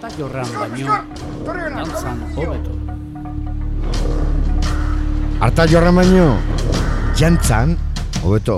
[0.00, 0.94] Arta jorran baino,
[1.76, 2.72] dantzan hobeto.
[5.44, 6.28] Arta jorran baino,
[7.20, 7.74] jantzan,
[8.22, 8.56] hobeto.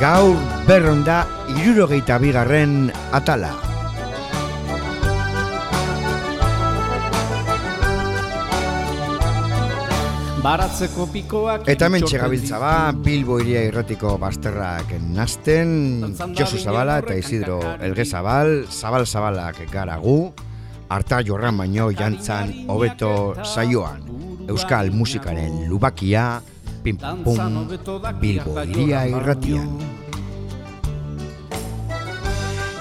[0.00, 0.34] Gaur
[0.66, 1.20] berronda
[1.54, 3.52] irurogeita bigarren atala.
[10.44, 15.70] Baratzeko pikoak Eta hemen txegabiltza ba, Bilbo iria irratiko bazterrak nasten,
[16.36, 20.34] Josu Zabala eta Isidro Elge Zabal, Zabal Zabalak garagu,
[20.92, 24.04] harta jorran baino jantzan hobeto saioan.
[24.52, 26.42] Euskal musikaren lubakia,
[26.84, 27.64] pim pum
[28.20, 29.78] Bilbo iria irratian.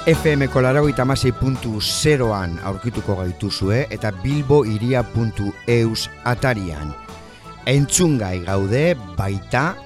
[0.03, 1.05] FM kolaragoita
[1.39, 7.02] puntu zeroan aurkituko gaituzue eta bilboiria.eus atarian.
[7.65, 9.77] Entzungai gaude baita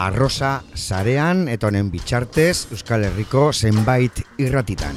[0.00, 4.96] arrosa sarean eta honen bitxartez Euskal Herriko zenbait irratitan.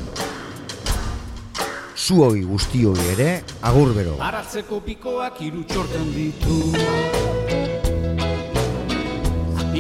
[1.96, 3.30] Zuoi guztioi ere
[3.68, 4.16] agur bero.
[4.22, 6.62] Baratzeko pikoak irutxorten ditu.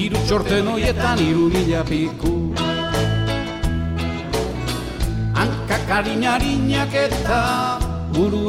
[0.03, 2.35] Irutxorten hoietan iru mila piku.
[5.39, 7.43] Hankak harinarinak eta
[8.11, 8.41] buru.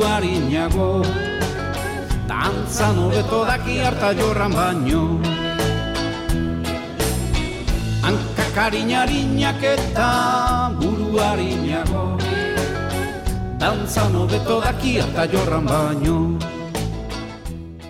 [2.27, 5.03] Dantzan hobeto daki harta jorran baino.
[8.03, 8.59] Hankak
[9.62, 10.11] eta
[10.78, 12.19] buru harinago.
[13.59, 16.39] Dantzan hobeto daki harta jorran baino.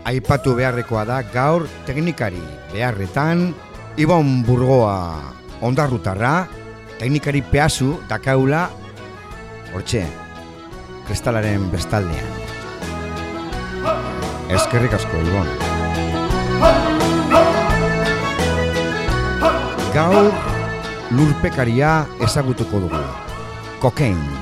[0.05, 3.55] Aipatu beharrekoa da gaur teknikari beharretan
[3.97, 6.49] Ibon Burgoa ondarrutarra,
[6.99, 8.69] teknikari peazu dakaula
[9.73, 10.07] hortxe,
[11.07, 12.42] kristalaren bestaldean.
[14.53, 15.49] Eskerrik asko, Ibon.
[19.95, 20.29] Gaur
[21.17, 21.95] lurpekaria
[22.29, 23.03] ezagutuko dugu.
[23.81, 24.42] Kokain.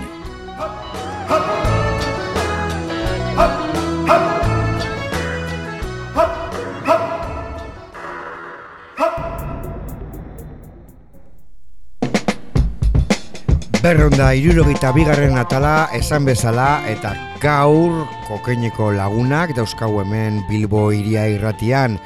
[13.81, 21.97] Berronda irurogeita bigarren atala esan bezala eta gaur kokeineko lagunak dauzkau hemen Bilbo iria irratian.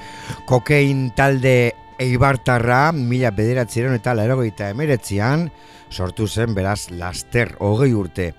[0.47, 5.49] Kokein talde eibartarra mila bederatzeron eta laerogeita emeretzian
[5.91, 8.31] sortu zen beraz laster hogei urte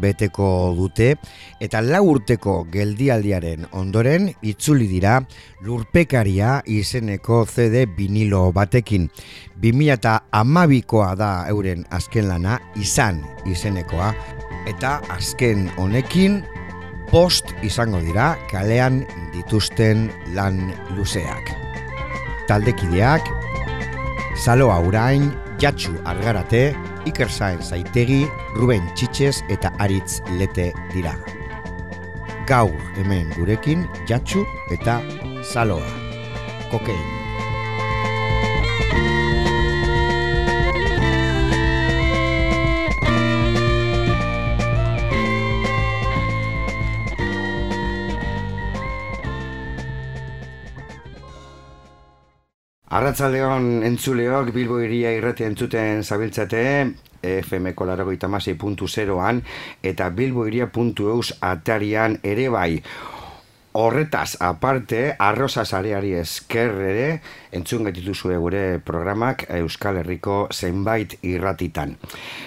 [0.00, 1.14] beteko dute
[1.60, 5.20] eta lau urteko geldialdiaren ondoren itzuli dira
[5.64, 9.08] lurpekaria izeneko CD vinilo batekin.
[9.62, 14.12] 2012koa da euren azken lana izan izenekoa
[14.66, 16.42] eta azken honekin
[17.10, 20.58] post izango dira kalean dituzten lan
[20.96, 21.52] luzeak.
[22.46, 23.26] Taldekideak
[24.36, 31.16] Saloa Urain, Jatsu Argarate, Iker Saen Zaitegi, Ruben Txitxez eta Aritz Lete dira.
[32.46, 35.00] Gaur hemen gurekin Jatsu eta
[35.42, 35.94] Saloa.
[36.70, 37.25] Kokein.
[52.86, 56.60] Arratzaldeon entzuleok Bilbo iria irratia entzuten zabiltzate
[57.26, 58.28] FM-ko laragoita
[58.86, 59.42] zeroan
[59.82, 62.82] eta bilboiria.eus atarian ere bai.
[63.76, 67.20] Horretaz, aparte, arroza zareari esker ere,
[67.52, 71.98] entzun gaitituzue gure programak Euskal Herriko zenbait irratitan.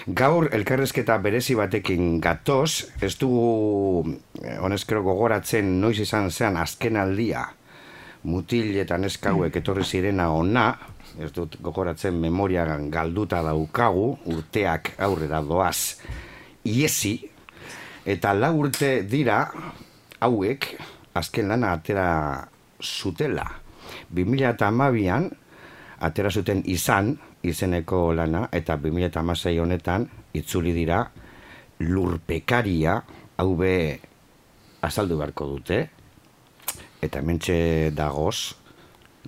[0.07, 4.17] Gaur, elkarrezketa berezi batekin gatoz, ez dugu,
[4.61, 7.45] honezkero gogoratzen, noiz izan zean azken aldia,
[8.23, 10.73] mutil eta neskauek etorri zirena ona,
[11.19, 15.99] ez dut gogoratzen memoria galduta daukagu, urteak aurrera doaz,
[16.65, 17.15] iesi,
[18.05, 19.43] eta lau urte dira,
[20.19, 20.73] hauek,
[21.15, 22.09] azken lana atera
[22.81, 23.47] zutela.
[24.13, 25.29] 2008an,
[26.05, 31.03] atera zuten izan, izeneko lana, eta 2008 honetan, itzuli dira,
[31.79, 32.99] lurpekaria,
[33.39, 33.73] hau be,
[34.83, 35.79] azaldu beharko dute,
[37.01, 38.55] eta mentxe dagoz,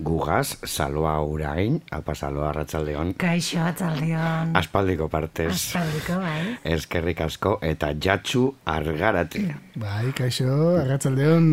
[0.02, 3.14] gugaz, saloa urain, apa saloa arratsaldeon.
[3.20, 4.56] Kaixo atzaldeon.
[4.58, 5.52] Aspaldiko partez.
[5.52, 6.58] Aspaldiko, bai.
[6.76, 9.44] Eskerrik asko, eta jatsu argarate.
[9.76, 11.48] Bai, kaixo, arratsaldeon.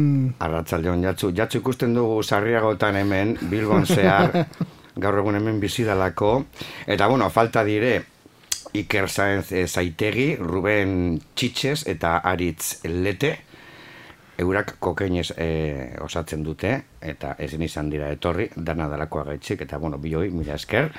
[0.44, 1.32] Arratsaldeon jatsu.
[1.37, 4.47] Jatsu ikusten dugu sarriagotan hemen, Bilbon zehar,
[5.03, 6.44] gaur egun hemen bizidalako.
[6.87, 7.99] Eta bueno, falta dire,
[8.79, 13.37] Iker Saenz eh, Zaitegi, Ruben Txitxez eta Aritz Lete,
[14.38, 15.49] eurak kokainez e,
[16.05, 20.93] osatzen dute, eta ezin izan dira etorri, dana dalakoa gaitxik, eta bueno, bioi, mila esker.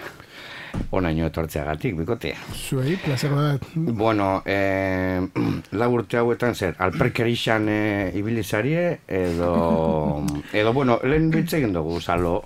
[0.91, 2.35] onaino etortzeagatik, bikote.
[2.53, 3.63] Zuei, placer bat.
[3.75, 5.21] Bueno, eh,
[5.79, 10.23] lau urte hauetan zer, alperkerixan eh, ibili zarie, edo,
[10.61, 12.43] edo, bueno, lehen bitz egin dugu, salo,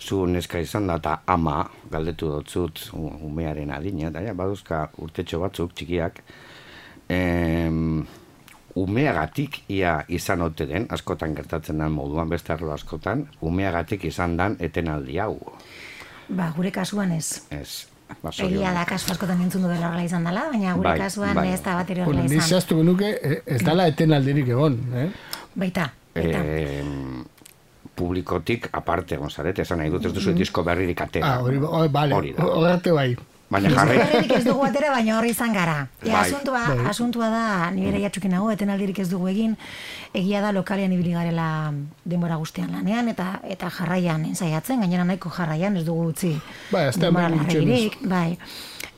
[0.00, 5.74] zu neska izan da, eta ama, galdetu dotzut, umearen adina, eta ja, baduzka urtetxo batzuk,
[5.76, 6.22] txikiak,
[7.10, 8.04] em,
[8.74, 14.56] umeagatik ia izan ote den, askotan gertatzen den moduan, beste arlo askotan, umeagatik izan dan
[14.60, 15.36] etenaldi hau.
[16.28, 17.42] Ba, gure kasuan ez.
[17.50, 17.86] Ez,
[18.22, 21.48] ba, Egia da kasu askotan entzun dut horrela izan dela, baina gure Bai, kasuan bai.
[21.52, 22.48] ez da bat ere Bueno, horrela izan.
[22.48, 25.08] zehaztuko nuke, eh, ez dala eten aldirik egon, eh?
[25.54, 26.38] Baita, baita.
[26.44, 26.84] eh,
[27.94, 31.34] publikotik aparte egon zarete, esan nahi dut ez duzu disko berririk atera.
[31.34, 32.44] Ah, hori, hori, bale, Hori da.
[32.46, 33.16] horrete bai.
[33.50, 33.98] Baina jarri,
[34.36, 35.88] ez dugu atera, baina horri izan gara.
[35.98, 36.20] E, Bai.
[36.20, 36.84] asuntua, Bai.
[36.92, 37.44] asuntua da,
[37.74, 39.56] nire jatxukin nago, etenaldirik ez dugu egin,
[40.14, 41.48] egia da lokalean ibili garela
[42.06, 46.36] denbora guztian lanean, eta eta jarraian ensaiatzen, gainera nahiko jarraian ez dugu utzi
[46.70, 48.36] Bai, larregirik, bai.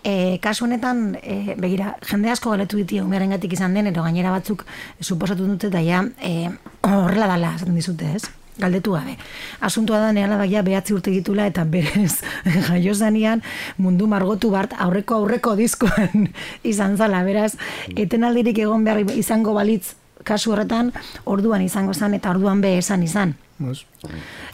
[0.05, 4.67] E, kasu honetan, e, begira, jende asko galetu diti umearengatik izan den, edo gainera batzuk
[5.01, 6.51] suposatu dute, da ja, e,
[6.83, 8.42] horrela dala, esaten dizute, ez?
[8.59, 9.17] Galdetu gabe.
[9.61, 12.21] Asuntua da nehala baia behatzi urte ditula eta berez
[12.69, 13.43] jaio zanean
[13.79, 16.29] mundu margotu bart aurreko aurreko diskoan
[16.73, 17.55] izan zala, beraz,
[17.97, 19.95] etenaldirik egon behar izango balitz
[20.25, 20.93] kasu horretan,
[21.25, 23.35] orduan izango zan eta orduan be esan izan.
[23.63, 23.87] Mos.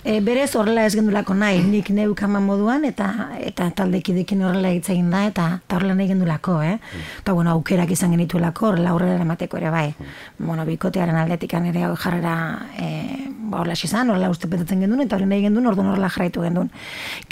[0.05, 3.09] E, berez horrela ez gendulako nahi, nik neuk ama moduan, eta
[3.41, 6.77] eta taldekidekin horrela hitz egin da, eta, eta horrela nahi gendulako, eh?
[7.23, 9.87] Eta, bueno, aukerak izan genituelako, horrela aurrera eramateko ere bai.
[10.39, 12.35] Bueno, bikotearen aldetikan ere jarrera,
[12.77, 12.89] e,
[13.49, 16.71] ba, horrela izan, horrela uste petatzen gendun, eta hori nahi gendun, orduan horrela jarraitu gendun.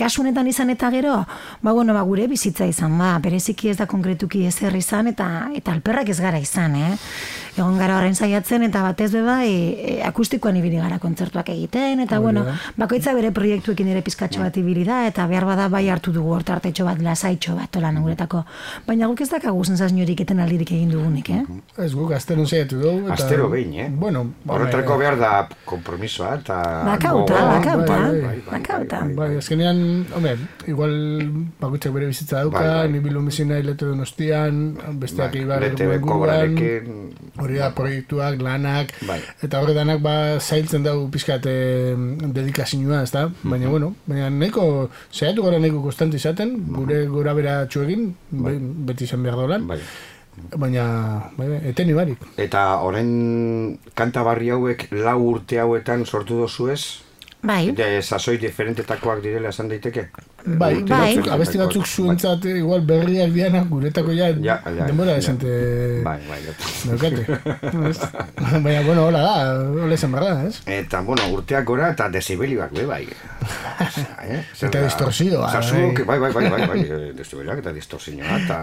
[0.00, 1.18] Kasu honetan izan eta gero,
[1.60, 5.76] ba, bueno, ba, gure bizitza izan da, bereziki ez da konkretuki ezer izan, eta eta
[5.76, 6.94] alperrak ez gara izan, eh?
[7.56, 12.18] Egon gara horren saiatzen, eta batez be bai, e, akustikoan ibili gara kontzertuak egiten, eta
[12.18, 12.54] bueno, da.
[12.76, 16.84] bakoitza bere proiektuekin ere pizkatxo bat ibili da, eta behar bada bai hartu dugu hortartetxo
[16.84, 18.44] bat, lasaitxo bat, tolan guretako.
[18.86, 21.42] Baina guk ez dakagu sensaziorik eten aldirik egin dugunik, eh?
[21.78, 23.04] Ez guk, astero saiatu dugu.
[23.06, 23.88] eta- astero behin, eh?
[23.90, 24.58] Bueno, bai,
[24.98, 26.84] behar da kompromisoa eta...
[26.86, 27.58] Bakauta, gogoa.
[27.58, 29.02] bakauta, bai, bai, bakauta.
[29.14, 30.36] Bai, azkenean, hombre,
[30.66, 30.94] igual
[31.60, 32.92] bakoitzak bere bizitza dauka, Bai, bai.
[32.92, 35.62] ni bilu mezina hilete donostian, besteak Bai, ibar
[37.38, 39.20] hori da proiektuak, lanak, Bai.
[39.42, 41.94] eta horre danak ba zailtzen dugu pizkat eh,
[42.36, 43.26] dedikazioa, ez da?
[43.28, 43.50] Mhm.
[43.50, 49.04] Baina, bueno, baina nahiko, saiatu gara nahiko konstante izaten, gure gora bera txuegin, bai, beti
[49.04, 49.78] izan behar daulan, Bai.
[50.56, 50.84] baina,
[51.38, 52.18] bai, bai, eteni barik.
[52.36, 56.82] Eta orain kanta barri hauek lau urte hauetan sortu dozu ez?
[57.46, 60.08] Bai, De sasoi diferentetakoak direla esan daiteke?
[60.46, 61.16] Bai, Bai.
[61.16, 65.16] batzuk, abesti batzuk zuentzat igual berriak dianak, guretako ja, Ja, ja, denbora ja.
[65.16, 66.38] desente Bai, bai.
[66.86, 67.24] daukate.
[67.90, 67.98] Ez?
[68.64, 69.34] Baina, bueno, hola da,
[69.82, 70.60] hola izan behar da, ez?
[70.66, 73.04] Eta, bueno, urteak gora eta desibelioak be bai.
[74.26, 74.40] Eh?
[74.60, 76.18] Eta Zazuk, bai.
[76.18, 78.56] bai, bai, bai, bai, bai, eh, desibelioak eta distorsioa eta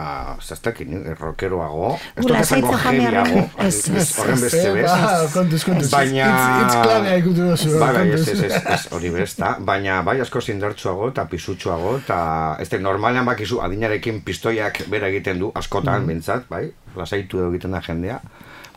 [0.44, 1.94] zaztakin, rockeroago.
[2.16, 5.32] Ez dut lasaitza esango jamearren- heaviago, ez, ez, horren beste Eh, bez.
[5.34, 5.90] kontuz, kontuz.
[5.92, 6.28] Baina...
[6.66, 7.78] Itz, klabea ikutu duzu.
[7.80, 8.42] Bai, bai, ez, ez,
[8.76, 9.54] ez, hori berezta.
[9.60, 11.28] Baina, bai, asko zindartsuago eta
[11.74, 12.58] pisutsuago eta...
[12.62, 17.82] Ez da, normalean bakizu adinarekin pistoiak bera egiten du, askotan, bintzat, bai, lasaitu egiten da
[17.82, 18.20] jendea.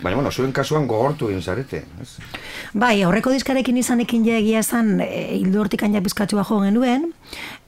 [0.02, 2.10] Baina, bueno, zuen kasuan gogortu egin zarete, ez?
[2.76, 7.06] Bai, aurreko diskarekin izanekin ja egia esan e, hildo hortik ja pizkatxo bat jo genuen,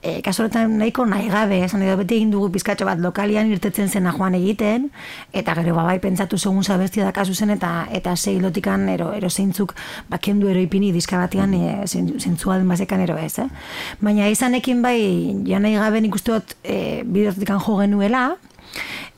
[0.02, 3.88] e, kasu horretan nahiko nahi gabe, esan edo beti egin dugu pizkatxo bat lokalian irtetzen
[3.88, 4.90] zena joan egiten,
[5.32, 9.14] eta gero ba, bai pentsatu segun zabestia da kasu zen, eta eta sei hilotikan ero,
[9.16, 9.72] ero zeintzuk
[10.10, 13.48] bakendu ero ipini diska batean e, zein- zentzua den bazekan ero ez, eh?
[14.04, 15.00] Baina izanekin bai,
[15.48, 18.26] ja nahi gabe nik uste dut e, bide horretikan jo genuela,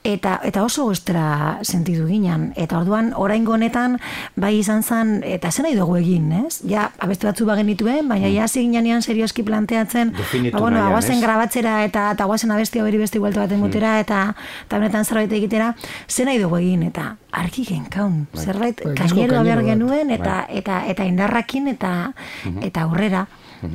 [0.01, 2.55] Eta, eta oso goztera sentidu ginen.
[2.57, 3.99] Eta orduan, orain honetan
[4.41, 6.63] bai izan zen, eta zen nahi dugu egin, ez?
[6.65, 11.21] Ja, abeste batzu bagen dituen, baina ja hasi ginean serioski planteatzen, Definitu ba, bueno, guazen
[11.21, 14.23] grabatzera eta, eta guazen abesti hori beste buelta baten mutera, eta,
[14.65, 15.75] eta benetan zerbait egitera,
[16.09, 20.01] zen nahi dugu egin, eta argi genkaun, zerbait Bai, disko kaineroa behar kainero bat.
[20.01, 21.93] genuen, eta, eta, eta indarrakin, eta,
[22.63, 23.27] eta aurrera.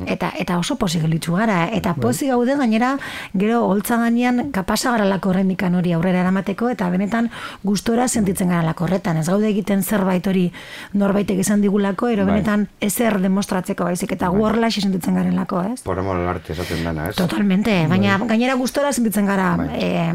[0.06, 2.96] Eta, eta oso pozik gelitzu gara, eta pozik gaude gainera,
[3.34, 7.30] gero holtza gainean kapasa gara lako horrendikan hori aurrera eramateko, eta benetan
[7.62, 9.16] gustora sentitzen gara lako horretan.
[9.16, 10.50] Ez gaude egiten zerbait hori
[10.94, 12.34] norbaitek esan digulako, ero Bai.
[12.34, 15.82] benetan ezer demostratzeko baizik, eta gu horrela sentitzen garen lako, ez?
[15.82, 17.16] Por amor al arte esaten dana, ez?
[17.16, 19.68] Totalmente, baina gainera gustora sentitzen gara, Bai.
[19.78, 20.12] eh,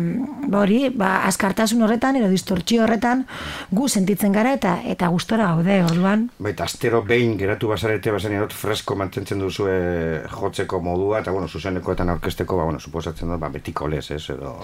[0.48, 3.25] ba hori, ba, askartasun horretan, edo distortzio horretan,
[3.72, 6.30] gu sentitzen gara eta eta gustora gaude, orduan.
[6.40, 12.10] Baita, astero behin geratu bazarete, bazen erot fresko mantentzen duzu jotzeko modua, eta, bueno, zuzenekoetan
[12.15, 14.58] aurkesteko, ba, bueno, suposatzen dut, ba, betiko lez, ez, edo...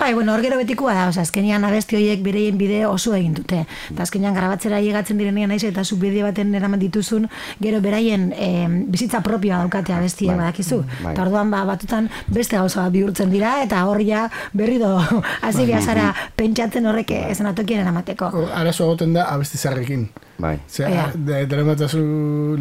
[0.00, 3.34] Bai, bueno, hor gero beti logikoa da, oza, azkenian abesti horiek bereien bide oso egin
[3.34, 3.64] dute.
[3.90, 7.28] Eta azkenian grabatzera llegatzen direnean naiz eta zu bide baten eraman dituzun,
[7.60, 10.38] gero beraien eh, bizitza propioa daukate abestia Bai.
[10.44, 10.82] badakizu.
[11.02, 11.12] Bai.
[11.14, 14.94] Eta orduan ba, batutan beste gauza bat bihurtzen dira, eta hor ja berri do
[15.42, 15.82] hasi Bai.
[15.82, 18.30] zara pentsatzen horrek esanatokien eramateko.
[18.32, 20.08] Hor, Arazo egoten da abesti zarrekin.
[20.38, 20.58] Bai.
[20.70, 21.10] Ze, Ea.
[21.14, 21.46] yeah.
[21.50, 22.00] daramatzazu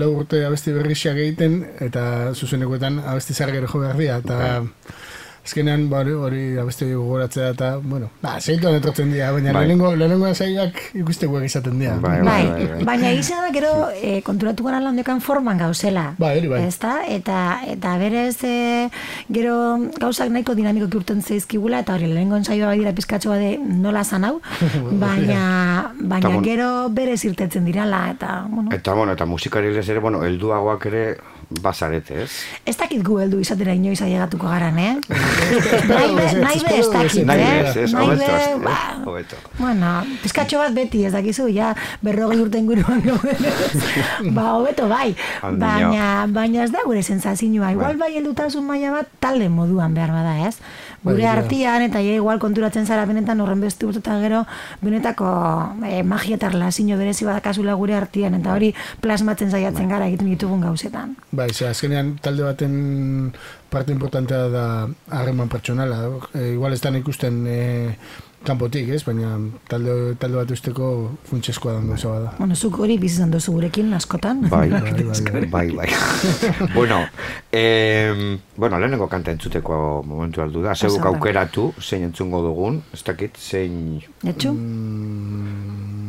[0.01, 4.63] lau urte abesti berrixak egiten, eta zuzenekoetan abesti zarrek jo behar dira, eta
[5.48, 9.63] azkenean ba, hori, hori abesti hori gogoratzea, eta, bueno, ba, zeituan etortzen dira, baina Bai.
[9.63, 11.96] lehenengo, lehenengo zaiak ikustekuak izaten dira.
[12.04, 12.84] Bai, Bai, bai, bai.
[12.89, 16.10] baina izan da gero e, konturatu gara landekan forman gauzela.
[16.20, 16.62] Bai, hori bai.
[16.68, 16.98] Ezta?
[17.08, 17.38] Eta,
[17.68, 18.89] eta berez e,
[19.34, 19.56] gero
[19.98, 24.27] gauzak nahiko dinamiko urten zeizkigula, eta hori lehenengo ensaioa bai dira pizkatxo bade nola zan
[24.27, 24.36] hau,
[25.06, 30.24] baina, baina gero berez irtetzen dirala, eta, bueno, Eta, bueno, eta musikari lez ere, bueno,
[30.27, 31.04] helduagoak ere
[31.50, 32.32] bazarete, ez?
[32.66, 34.96] ez dakit gu heldu izatera inoiz ailegatuko garan, eh?
[35.92, 37.60] nahi be, ez, nahi be ez dakit, Nahi eh?
[37.62, 39.06] ez, ez, Nahi be, ez, ba, eh?
[39.06, 39.39] hobeto.
[39.60, 41.72] Bueno, pizkatxo bat beti, ez dakizu, ja,
[42.04, 43.48] berrogei urte inguruan gauden.
[44.38, 45.13] ba, hobeto bai.
[45.42, 47.72] Baina, baina ez da gure sensazioa.
[47.77, 50.58] Igual bai heldutasun maila bat talde moduan behar bada, ez?
[51.04, 51.34] Gure Bai, ja.
[51.38, 54.42] artian, eta ja, igual konturatzen zara benetan horren beste urte eta gero,
[54.82, 55.27] benetako
[55.86, 60.66] eh, magia eta relazio berezi badakazula gure artian, eta hori plasmatzen saiatzen gara egiten ditugun
[60.66, 61.16] gauzetan.
[61.38, 63.34] Bai, ze azkenean talde baten
[63.70, 64.65] parte importantea da
[65.13, 66.00] harreman pertsonala.
[66.34, 67.58] E, igual ez da ikusten e,
[68.48, 69.03] kanpotik, ez?
[69.06, 69.36] Baina
[69.70, 70.88] talde, talde bat usteko
[71.29, 72.32] funtsezkoa da gauza bada.
[72.39, 74.48] Bueno, zuk hori bizizan duzu gurekin askotan.
[74.50, 75.89] Bai, bai, bai, bai.
[76.77, 77.03] bueno,
[77.51, 80.74] eh, bueno, lehenengo kanta entzuteko momentu aldu da.
[80.74, 84.00] Zeuk aukeratu, zein entzungo dugun, ez dakit, zein...
[84.25, 84.53] Etxu?
[84.53, 86.07] Mm,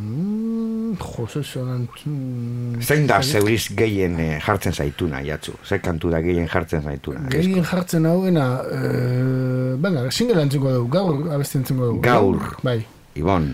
[2.81, 5.55] Zein da zeuriz gehien eh, jartzen zaituna, jatzu?
[5.63, 7.25] Ze kantu da gehien jartzen zaituna?
[7.29, 12.01] Gehien jartzen hauena, eh, venga, single entzuko dugu, gaur abesti entzuko dugu.
[12.05, 12.55] Gaur.
[12.63, 12.79] Bai.
[13.15, 13.51] Ibon.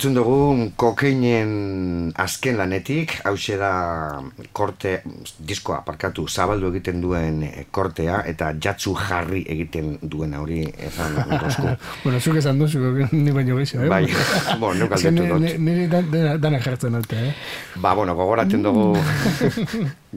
[0.00, 1.50] Entzun dugu kokeinen
[2.16, 3.72] azken lanetik, hau da
[4.56, 5.02] korte,
[5.50, 11.74] diskoa parkatu zabaldu egiten duen eh, kortea eta jatzu jarri egiten duen hori ezan dozku.
[12.04, 12.82] bueno, zuk esan duzu,
[13.24, 13.90] ni baino gehiago, eh?
[13.90, 14.04] Bai,
[14.62, 15.48] bueno, nuk aldetu dut.
[15.58, 17.32] Niri dana jartzen alte, eh?
[17.80, 18.86] Ba, bueno, gogoratzen dugu,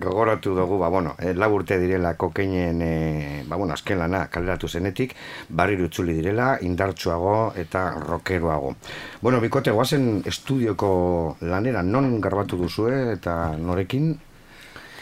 [0.05, 4.67] gogoratu dugu, ba, bueno, eh, lau urte direla kokeinen, eh, ba, bueno, azken lana kaleratu
[4.67, 5.15] zenetik,
[5.49, 8.75] barriru itzuli direla, indartsuago eta rokeroago.
[9.21, 10.93] Bueno, bikote, guazen estudioko
[11.41, 14.13] lanera non garbatu duzue eta norekin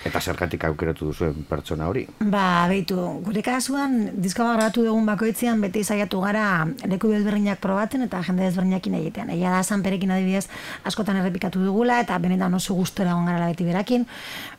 [0.08, 2.05] eta zergatik aukeratu duzuen pertsona hori.
[2.20, 8.22] Ba, beitu, gure kasuan, disko grabatu dugun bakoitzean beti saiatu gara leku desberdinak probatzen eta
[8.25, 9.29] jende desberdinekin egiten.
[9.36, 10.48] Egia da, sanperekin adibidez,
[10.89, 14.08] askotan errepikatu dugula eta benetan oso gustora egon gara beti berakin,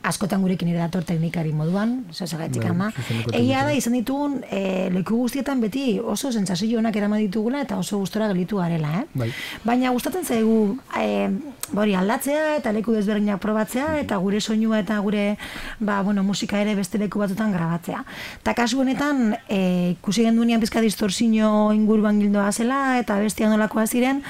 [0.03, 2.91] askotan gurekin ere dator teknikari moduan, zezagaitik ama.
[3.33, 7.99] Egia da, izan ditugun, e, leku guztietan beti oso sentsazio onak eraman ditugula eta oso
[7.99, 9.05] gustora gelitu garela, eh?
[9.13, 9.29] Bai.
[9.67, 11.27] Baina gustatzen zaigu e,
[11.73, 15.32] bori aldatzea eta leku desberdinak probatzea eta gure soinua eta gure
[15.79, 18.03] ba, bueno, musika ere beste leku batzutan grabatzea.
[18.43, 24.23] Ta kasu honetan, e, ikusi gendunean pizka distortzio inguruan gildoa zela eta bestia nolakoa ziren,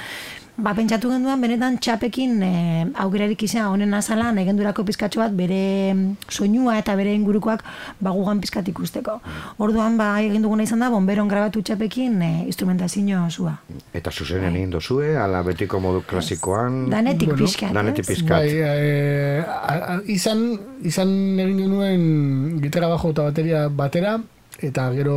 [0.57, 2.51] ba, pentsatu genduan benetan txapekin e,
[3.01, 5.93] aukerarik izan honen azala negendurako pizkatxo bat bere
[6.29, 7.63] soinua eta bere ingurukoak
[7.99, 9.19] ba, gugan pizkat ikusteko.
[9.63, 13.55] Orduan, ba, egin duguna izan da, bonberon grabatu txapekin e, instrumentazio zua.
[13.93, 18.43] Eta zuzenen egin dozue, ala betiko modu klasikoan, Danetik Bueno, pixkat, danetik pizkat.
[18.43, 20.45] Bai, e, a, a, izan,
[20.85, 22.03] izan egin genuen
[22.61, 24.17] gitarra bajo eta bateria batera,
[24.61, 25.15] eta gero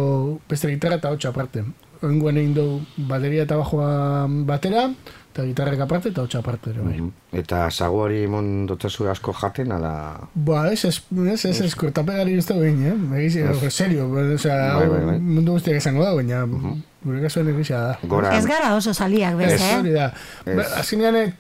[0.48, 1.64] beste gitarra eta hotxa aparte.
[2.04, 4.88] Oingoan egin dugu bateria eta bajoa batera,
[5.36, 6.72] eta gitarrak aparte eta hotxa aparte.
[6.72, 6.96] Ere, bai.
[7.36, 9.92] Eta zaguari mon dotzazu asko jaten, ala...
[10.32, 10.96] Ba, ez, ez,
[11.28, 12.72] ez, ez, ez, kortapegari ez da eh?
[13.20, 13.36] Egiz,
[13.68, 15.18] serio, osea, Bai, bai, bai.
[15.20, 16.44] mundu guztiak esango da, baina
[17.06, 17.92] gure kasuan egizia da.
[18.10, 19.76] Gora, Ez gara oso saliak, bez, Ez, eh?
[19.78, 20.08] hori da.
[20.44, 21.32] Ba, Azkenean, eh,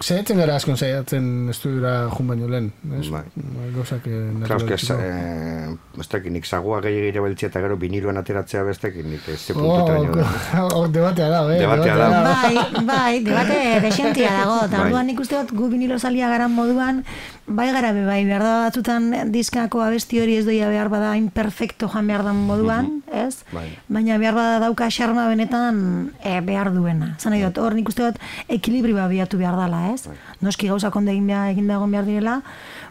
[0.00, 2.70] saiatzen gara askon saiatzen estudiora jun baino lehen.
[2.98, 3.08] Ez?
[3.12, 3.22] Bai.
[3.36, 4.96] Ba, Gauzak eh, que naturalekiko.
[5.02, 9.38] eh, ez dakit, nik zagua gehiagire ere beltzia eta gero viniloan ateratzea bestek, nik ez
[9.46, 10.64] ze Oh, da.
[10.74, 11.58] hor debatea da, eh?
[11.60, 12.08] Debatea da.
[12.24, 14.86] Bai, bai, debate desentia dago, eta Bai.
[14.86, 17.04] orduan nik uste dut gu vinilo salia garan moduan,
[17.48, 21.88] bai gara be bai, behar da batzutan diskako abesti hori ez doia behar bada imperfecto
[21.88, 23.42] jan behar dan moduan, ez?
[23.52, 23.66] Bai.
[23.88, 27.14] Baina behar bada dauka xarma benetan e, behar duena.
[27.18, 28.20] Zan nahi dut, hor nik uste dut
[28.58, 30.04] ekilibrioa biatu behar dela, ez?
[30.44, 32.40] Noski gauza konde egin behar, egin egon behar direla,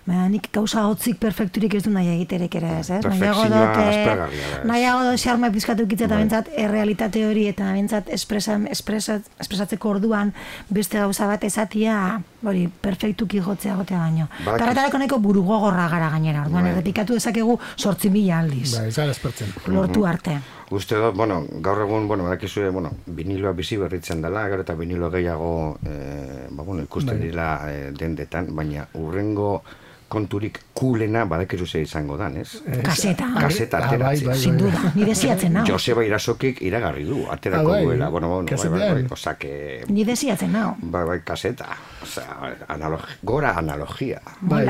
[0.07, 2.89] baina nik gauza hotzik perfekturik ez du nahi egiterek ere, ez?
[2.95, 3.01] ez?
[3.05, 4.27] Nahiago dut, eh, da,
[4.69, 6.23] nahiago dut xarma pizkatu kitza eta Bai.
[6.23, 10.31] bentsat errealitate hori eta bentsat espresa, espresa, espresatzeko orduan
[10.69, 14.29] beste gauza bat esatia hori perfektuki jotzea gotea baino.
[14.45, 16.71] Badakiz- Tarretarako nahiko burugogorra gara gainera, orduan Bai.
[16.71, 18.77] errepikatu dezakegu sortzi mila aldiz.
[18.77, 19.51] Ba, ez gara espertzen.
[19.67, 20.37] Lortu arte.
[20.71, 25.09] Uste dut, bueno, gaur egun, bueno, badakizue, bueno, viniloa bizi berritzen dela, gero eta vinilo
[25.11, 27.27] gehiago, eh, ba, bueno, ikusten Bai.
[27.27, 29.63] dira eh, dendetan, baina urrengo
[30.07, 32.61] konturik kulena badakizu ze izango dan, ez?
[32.83, 33.25] Kaseta.
[33.39, 34.27] Kaseta Ah, bai, ateratzea.
[34.29, 34.61] bai, Sin bai.
[34.63, 35.65] duda, ni desiatzen nau.
[35.67, 37.83] Joseba Irasokik iragarri du, aterako Ah, bai.
[37.85, 40.75] duela, bueno, bueno, bai, bai, bai, osea que, Ni desiatzen nau.
[40.81, 41.65] bai, bai, kaseta,
[42.03, 44.65] osea, analog, gora analogia, Bai,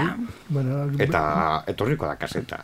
[0.50, 2.58] bueno, eta etorriko da kaseta.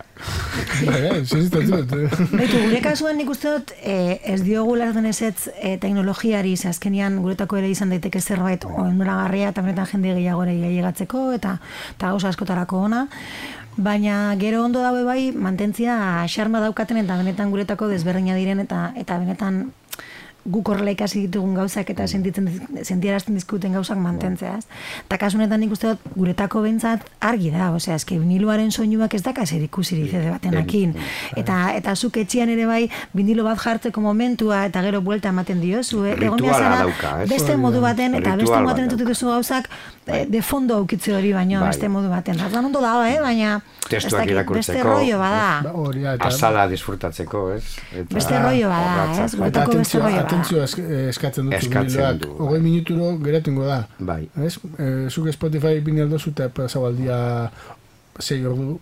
[0.86, 1.94] bai, eh, dut.
[1.94, 2.10] eh.
[2.32, 7.22] Baitu, gure kasuan nik uste dut, eh, ez diogu larten ezetz eh, teknologiari, ze azkenian
[7.22, 11.58] guretako ere izan daiteke zerbait onduragarria eta benetan jende gehiago ere llegatzeko eta,
[11.98, 12.30] eta gauza
[12.64, 13.08] askotarako ona.
[13.76, 19.18] Baina gero ondo daue bai mantentzia xarma daukaten eta benetan guretako desberdina diren eta eta
[19.18, 19.74] benetan
[20.46, 22.50] guk horrela ikasi ditugun gauzak eta sentitzen
[22.84, 24.66] sentiarazten dizkuten gauzak mantentzea, ez?
[25.08, 29.24] Ta kasu honetan nik uste dut guretako bentzat argi da, osea, eske viniloaren soinuak ez
[29.24, 30.96] daka zer ikusirik CD batenakin.
[31.40, 32.82] Eta eta zuk etxean ere bai
[33.14, 36.18] vinilo bat jartzeko momentua eta gero buelta ematen diozu, eh?
[36.20, 39.70] Egon zara beste modu baten eta beste modu baten bat entzuten duzu gauzak
[40.08, 41.70] eh, de fondo aukitze hori baino Bai.
[41.72, 42.40] beste modu baten.
[42.44, 43.20] Orduan ondo dago, eh?
[43.22, 44.74] Baina Testuak irakurtzeko.
[44.74, 45.62] Beste rollo bada.
[45.64, 46.28] Ba, da, eta...
[46.30, 47.64] Azala disfrutatzeko, ez?
[47.92, 49.34] Eta Beste rollo bada, ez?
[49.34, 50.33] Eta Guretako beste rollo bada.
[50.34, 52.22] Atentzio esk- eh, eskatzen dut Eskatzen viniloak.
[52.22, 52.48] du, bai.
[52.48, 53.88] Hogei minuturo geratungo da.
[54.00, 54.30] Bai.
[54.46, 54.58] Ez?
[54.78, 57.52] E, zuk Spotify bini aldozu eta pasau aldia
[58.20, 58.80] sei ordu.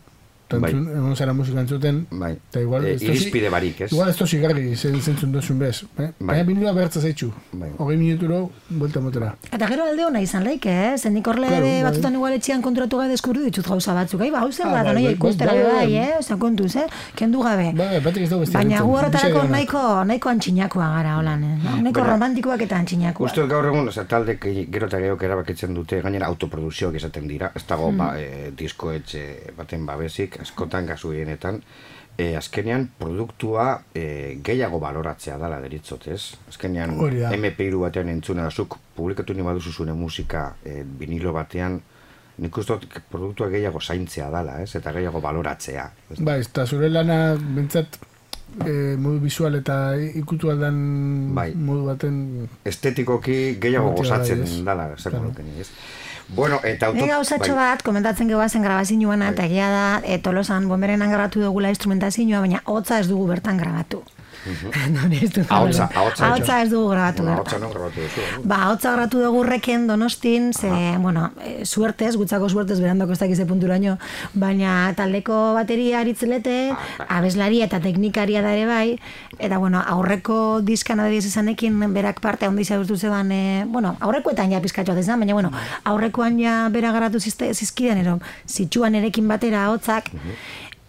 [0.60, 0.72] Bai.
[0.72, 2.08] egon zara musika entzuten.
[2.12, 2.34] Bai.
[2.50, 3.92] Eta igual, Eh, tozi- irizpide barik, ez?
[3.94, 5.84] Igual ez tozi garri zen zentzun dozun bez.
[5.84, 5.86] Eh?
[5.98, 6.12] Bai.
[6.20, 7.32] Baina biniloa behartza zaitxu.
[7.54, 7.70] Bai.
[7.78, 9.36] Hogei minuturo, buelta motera.
[9.52, 10.98] Eta gero alde hona izan laike, eh?
[10.98, 11.84] Zen nik horrela Claro, bai.
[11.84, 14.22] batzutan igual etxean kontratu gabe deskurri ditut gauza batzuk.
[14.22, 15.74] Ai, ba, hau zer Ah, da, bai, bai, ikustera bai, bai.
[15.74, 16.18] bai, eh?
[16.20, 16.88] Osa, kontuz, eh?
[17.16, 17.72] Kendu gabe.
[17.76, 21.58] Ba, batek ez dugu beste Baina gu horretarako nahiko, nahiko antxinakoa gara, holan, eh?
[21.82, 23.30] Nahiko romantikoak eta antxinakoak.
[23.30, 27.64] Uste gaur egun, oza, talde gero eta gehiago erabakitzen dute, gainera autoprodukzioak izaten dira, ez
[27.68, 31.62] dago ba, e, diskoetxe baten babesik, askotan gazu gehienetan,
[32.17, 36.36] e, azkenean produktua e, gehiago baloratzea dala deritzot, ez?
[36.49, 37.32] Azkenean Hori da.
[37.38, 41.80] MP3 batean entzuna zuk publikatu ni baduzu zure musika e, vinilo batean
[42.41, 44.75] nik uste dut produktua gehiago zaintzea dala, ez?
[44.75, 45.89] Eta gehiago baloratzea.
[46.12, 46.21] Ez?
[46.25, 47.99] Bai, eta zure lana bentsat
[48.65, 50.80] e, modu visual eta ikutu aldan
[51.38, 51.51] Bai.
[51.56, 52.15] modu baten
[52.67, 55.69] Estetikoki gehiago gozatzen dala, ez?
[56.36, 57.00] Bueno, eta auto...
[57.02, 57.65] Ni gauzatxo bai.
[57.74, 63.02] bat, komentatzen gegoazen grabazioan, eta egia da, e, tolosan bomberenan grabatu dugula instrumentazioa, baina hotza
[63.04, 64.04] ez dugu bertan grabatu.
[65.49, 65.99] Ahotsa, grabatu.
[65.99, 66.27] ahotsa.
[66.27, 67.38] Ahotsa ez dugu grabatu Bueno, bertan.
[67.38, 68.39] ahotsa non grabatu duzu, eh?
[68.43, 73.45] Ba, hotza grabatu dugu reken donostin, ze, bueno, e, suertez, gutzako suertez, berandoko ez dakize
[73.45, 73.97] punturaino,
[74.34, 76.73] baina taldeko bateria aritzelete,
[77.08, 78.99] abeslari eta teknikaria da ere bai,
[79.38, 84.62] eta, bueno, aurreko diskan adibidez esanekin berak parte handi zaurtu zeban, e, bueno, aurrekoetan ja
[84.62, 85.51] pizkatxoa izan, baina, bueno,
[85.84, 90.10] aurrekoan ja bera garatu zizkidan, ero, zitsuan erekin batera hotzak,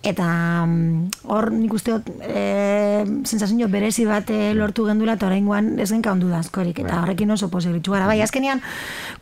[0.02, 0.26] Eta
[0.66, 5.92] mm, hor nik uste dut e, sensazio berezi bat eh, lortu gendula eta oraingoan ez
[5.92, 6.80] genka ondu da askorik.
[6.82, 8.08] Eta horrekin oso posegritxu gara.
[8.10, 8.58] Bai, azkenean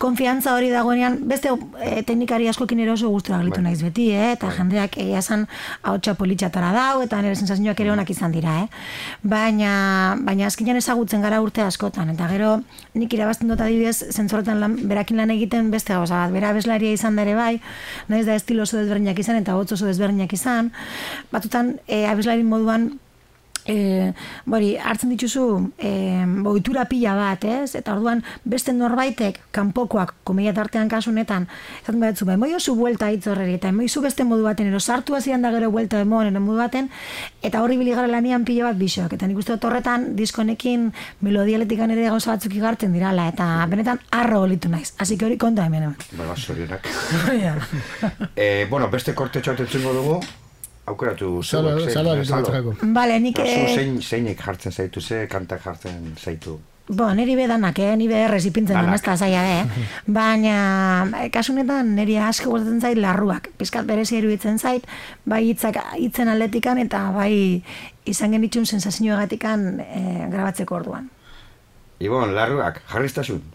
[0.01, 1.53] konfiantza hori dagoenean beste
[1.85, 4.31] e, teknikari askokin ere oso gustura gelitu naiz beti, eh?
[4.39, 5.45] eta jendeak egia esan
[5.83, 8.69] ahotsa politxatara dau eta nire sensazioak ere onak izan dira, eh?
[9.21, 12.15] Baina, baina azkenean ezagutzen gara urte askotan.
[12.15, 12.55] Eta gero
[12.97, 17.21] nik irabazten dut adibidez zentzorretan lan, berakin lan egiten beste gauza bat, bera abeslaria izan
[17.21, 17.53] da ere bai,
[18.09, 20.70] naiz da estilo oso desberdinak izan eta hotz oso desberdinak izan,
[21.33, 22.91] batutan e, abeslari moduan
[23.67, 24.13] e,
[24.45, 25.45] bori, hartzen dituzu
[25.79, 25.91] e,
[26.45, 27.75] boitura pila bat, ez?
[27.79, 31.47] Eta orduan beste norbaitek kanpokoak komedia tartean kasu honetan,
[31.83, 35.17] esaten batzu, bai, moi oso buelta hitz horreri, eta moizu beste modu baten, ero sartu
[35.17, 36.91] hasian da gero buelta emon, ero modu baten,
[37.43, 39.15] eta horri biligara lanian pila bat bisok.
[39.17, 40.91] Eta nik uste dut horretan diskonekin
[41.27, 44.93] melodialetikan ere gauza batzuk igartzen dirala, eta benetan arro olitu naiz.
[44.99, 45.95] Hasi hori konta hemen.
[46.17, 46.87] Ba, zorionak.
[47.41, 47.55] Ja.
[48.37, 50.17] Eh, bueno, beste korte txoat entzungo dugu,
[50.91, 52.75] aukeratu batzako.
[52.95, 53.39] Bale, nik...
[53.39, 56.59] Zu eh, zein, zeinek jartzen zaitu, ze kantak jartzen zaitu.
[56.91, 57.93] Bo, niri bedanak, eh?
[57.95, 59.85] ni beherrez ipintzen da, ez da zaila, eh?
[60.19, 60.57] Baina,
[61.21, 63.47] eh, kasu honetan, niri asko gustatzen zait larruak.
[63.61, 64.89] Pizkat berezia iruditzen zait,
[65.23, 67.63] bai hitzak hitzen aldetikan eta bai
[68.11, 71.07] izan genitxun sensazioagatikan eh, grabatzeko orduan.
[72.03, 73.47] Ibon, larruak, jarriztasun.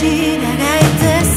[0.00, 1.29] 知らないです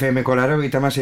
[0.00, 0.56] FM kolaro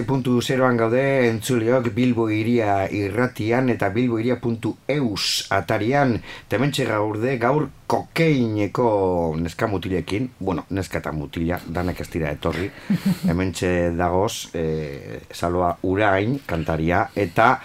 [0.04, 9.36] puntu zeroan gaude entzuleok Bilbo iria irratian eta Bilbo iria.eus atarian tementxe gaurde gaur kokeineko
[9.38, 12.72] neska mutilekin, bueno, neska eta mutila, danak ez dira etorri,
[13.30, 17.60] hementxe dagoz, e, saloa urain kantaria eta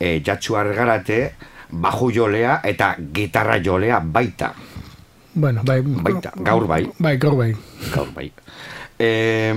[0.00, 1.34] e, jatxu argarate,
[1.70, 4.50] baju jolea eta gitarra jolea baita.
[5.34, 6.82] Bueno, bai, Baita, gaur bai.
[6.98, 7.52] Bai, gaur bai.
[7.94, 8.32] Gaur bai.
[8.98, 9.52] E,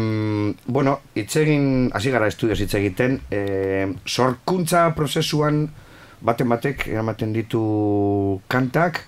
[0.66, 5.68] bueno, hitz egin, hasi gara estudios hitz egiten, e, sorkuntza prozesuan
[6.22, 9.04] baten batek eramaten ditu kantak,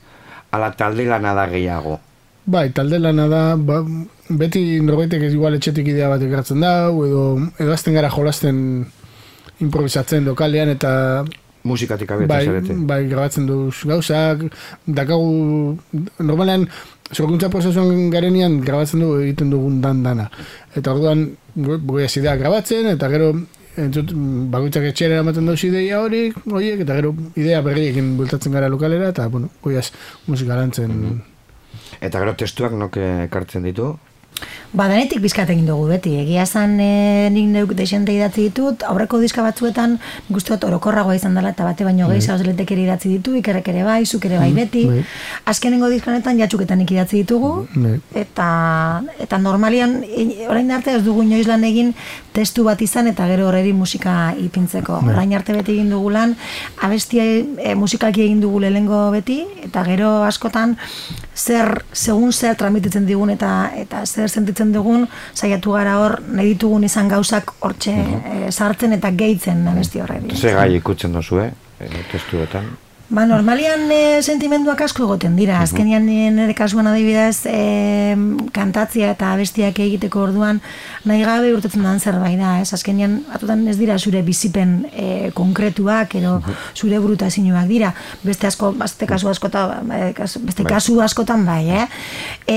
[0.51, 1.99] ala talde lana da gehiago.
[2.49, 3.81] Bai, talde lana da, ba,
[4.29, 7.25] beti norbaitek ez igual etxetik idea bat ekartzen da, edo,
[7.57, 8.61] edo azten gara jolasten
[9.59, 10.91] improvisatzen lokalean eta
[11.63, 12.73] Musikatik abiatu bai, zarete.
[12.87, 14.45] bai, grabatzen du gauzak,
[14.87, 15.77] dakagu,
[16.19, 16.67] normalean,
[17.11, 20.29] sorkuntza prozesuan garenean grabatzen du egiten dugun dan dana.
[20.75, 21.25] Eta orduan,
[21.57, 23.33] gu- gure idea grabatzen, eta gero,
[23.79, 24.13] entzut,
[24.51, 29.27] bakoitzak etxera eramaten dauz ideia hori, horiek, eta gero idea berriekin bultatzen gara lokalera, eta,
[29.27, 29.91] bueno, goiaz
[30.27, 31.21] musika lantzen.
[32.01, 32.95] Eta gero testuak nok
[33.27, 33.97] ekartzen ditu.
[34.69, 36.11] Ba, denetik bizkat egin dugu beti.
[36.21, 41.15] Egia esan e, nik neuk desente idatzi ditut, aurreko diska batzuetan nik uste dut orokorragoa
[41.17, 44.27] izan dela eta bate baino gehi zauz letek ere idatzi ditu, ikerrek ere bai, zuk
[44.29, 44.83] ere bai beti.
[44.91, 45.01] bai.
[45.49, 47.95] Azkenengo diskanetan jatxuketan nik idatzi ditugu, Bai.
[48.21, 48.49] eta,
[49.25, 51.95] eta normalian, e, orain arte ez dugu inoiz lan egin
[52.37, 55.01] testu bat izan eta gero horreri musika ipintzeko.
[55.15, 56.37] Orain arte beti egin dugu lan,
[56.85, 60.77] abestia e, musikalki egin dugu lehengo beti, eta gero askotan
[61.39, 66.83] zer, segun zer tramititzen digun eta eta zer sentitzen dugun, saiatu gara hor, nahi ditugun
[66.87, 70.35] izan gauzak hortxe eh, sartzen eta gehitzen abesti horreri.
[70.35, 71.51] Ze gai ikutzen dozu, eh?
[71.79, 72.67] E, testuetan.
[73.09, 75.63] Ba, normalian e, sentimenduak asko egoten dira.
[75.65, 78.13] Azkenian e, nire kasuan adibidez e,
[78.53, 80.59] kantatzea eta abestiak egiteko orduan
[81.09, 82.59] nahi gabe urtetzen den zerbait da.
[82.61, 82.69] Ez?
[82.77, 86.35] Azkenian batutan ez dira zure bizipen e, konkretuak edo
[86.77, 87.95] zure brutazioak dira.
[88.21, 90.69] Beste asko, beste kasu askotan, beste Bai.
[90.69, 91.89] kasu askotan bai, eh?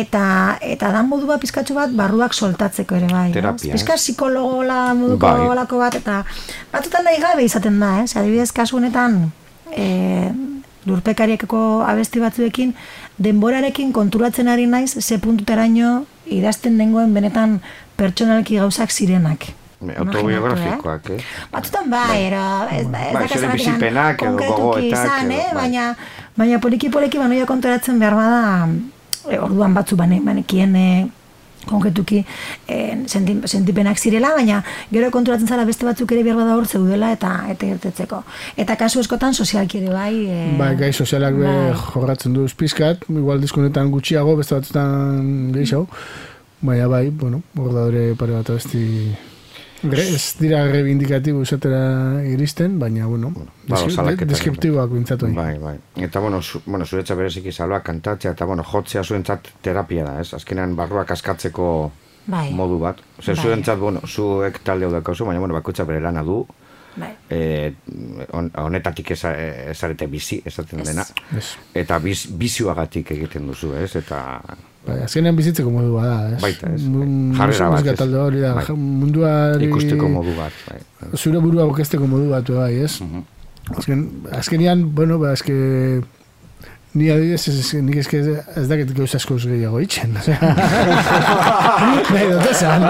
[0.03, 3.31] Eta, eta dan modua pizkatxo bat barruak soltatzeko ere bai.
[3.33, 3.73] Terapia?
[3.73, 5.69] Pizka psikologola moduko Bai.
[5.87, 6.25] bat, eta
[6.75, 8.13] batutan nahi gabe izaten da, ez?
[8.21, 9.33] Adibidez, kasu honetan,
[9.77, 10.33] e,
[10.87, 12.75] lurpekariekeko abesti batzuekin,
[13.23, 17.61] denborarekin konturatzen ari naiz, ze puntutaraino idazten nengoen benetan
[17.97, 19.53] pertsonalki gauzak zirenak.
[19.83, 21.23] Autobiografikoak, eh?
[21.51, 25.49] Batzutan bai, ero, ez, ez Bai, dakar zure bizipenak edo gogoetak izan, eh?
[25.51, 25.65] bai.
[25.65, 25.87] baina,
[26.39, 28.45] baina poliki-poliki banoia konturatzen behar bada,
[29.27, 30.87] e, orduan batzu bane, banekien e,
[31.69, 32.25] konkretuki
[32.69, 37.13] e, senti, sentipenak zirela, baina gero konturatzen zara beste batzuk ere behar bada hor zeudela
[37.13, 38.23] eta eta irtetzeko.
[38.57, 40.13] Eta kasu eskotan sozialki ere bai.
[40.27, 41.57] E, Bai, gai sozialak bai.
[41.95, 45.87] jorratzen du pizkat, igual diskonetan gutxiago, beste batzutan gehiago.
[46.63, 48.83] Baina bai, bueno, hor daude pare bat abesti
[49.91, 53.33] ez dira reivindikatibo esatera iristen, baina, bueno,
[53.67, 55.27] deskriptiboak bintzatu.
[55.35, 55.77] Bai, bai.
[55.97, 60.33] Eta, bueno, zu, bueno zuretzat bereziki saloa kantatzea, eta, bueno, jotzea zuentzat terapia da, ez?
[60.35, 61.69] Azkenean barruak askatzeko
[62.27, 62.51] Bai.
[62.55, 63.01] modu bat.
[63.21, 63.45] Zer, Bai.
[63.45, 66.47] zuentzat, bueno, zuek talde hau daukazu, baina, bueno, bakoitza bere lana du,
[66.97, 67.11] bai.
[67.31, 67.73] e,
[68.33, 69.37] on, honetatik eza-
[69.71, 71.05] ezarete bizi, esaten dena.
[71.37, 71.57] Ez.
[71.75, 73.97] Eta biz, bizioagatik egiten duzu, ez?
[73.97, 74.41] Eta,
[74.83, 76.41] Bai, azkenean bizitzeko modu da, ez?
[76.43, 76.83] Baita, ez.
[77.39, 77.93] Jarrera bat, ez?
[78.01, 78.65] talde hori da, Bai.
[78.75, 79.69] munduari...
[79.69, 80.81] ikusteko modu bat, bai.
[81.15, 82.97] Zure burua aurkezteko modu bat, bai, ez?
[83.05, 83.23] Mhm.
[83.79, 84.03] Azken,
[84.41, 85.55] azkenian, bueno, ba, eske...
[86.93, 90.13] Ni adibidez, ez, nik eske ez dakit gauz asko gehiago itxen.
[92.13, 92.85] Nahi dut esan.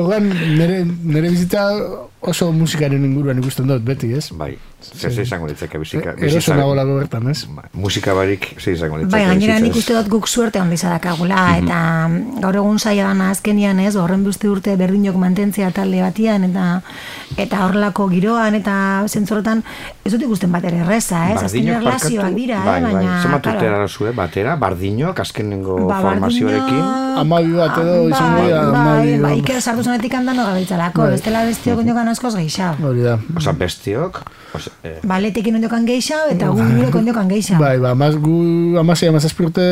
[0.00, 1.66] Ogan, nire, nire bizitza
[2.20, 4.26] oso musikaren inguruan ikusten dut, beti, ez?
[4.36, 4.50] Bai,
[4.84, 6.12] zer zer izango litzake bizika.
[6.18, 7.46] E- Eroso nago lago bertan, ez?
[7.48, 11.56] Bai, musika barik zer izango litzake Bai, gainera nik uste dut guk suerte handi zadakagula,
[11.62, 11.78] eta
[12.42, 16.82] gaur egun zaila dana azkenian ez, horren beste urte berdinok mantentzea talde batian, eta
[17.40, 18.76] eta horrelako giroan, eta
[19.08, 19.64] zentzorotan,
[20.04, 21.40] ez dut ikusten bat ere erreza, ez?
[21.40, 22.82] Relazioak barkatu- dira, bai, eh?
[22.84, 22.92] bai.
[22.98, 23.22] baina...
[23.22, 26.84] Zenbat claro, urte zue, batera, bardinok, azkenengo ba, formazioarekin.
[27.20, 29.34] Amabi bat edo izango bai, dira, bai, amabi, bai, bai.
[29.40, 31.10] Iker sartu zenetik handano gabiltzalako, Bai.
[31.16, 32.90] bestela bestiok ondiokan askoz gehiago.
[32.90, 33.18] Hori da.
[33.36, 34.20] Osa, bestiok,
[34.54, 37.62] osa, eh, Baletekin ondiokan gehiago, eta gu gurek ondiokan gehiago.
[37.62, 39.66] Bai, ba, amaz, gu amasei, amazazpi urte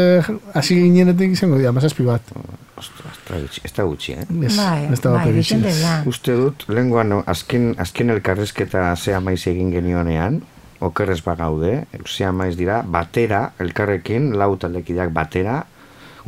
[0.55, 2.35] hasi ginenetik izango dira, amazazpi bat.
[2.79, 4.27] ostras, ez da gutxi, eh?
[4.46, 6.03] Ez, Bai, ez da bai.
[6.07, 10.40] Uste dut, lenguan azken, azken elkarrezketa zea maiz egin genionean,
[10.81, 15.64] okerrez bagaude, zea maiz dira, batera, elkarrekin, lau taldekideak batera,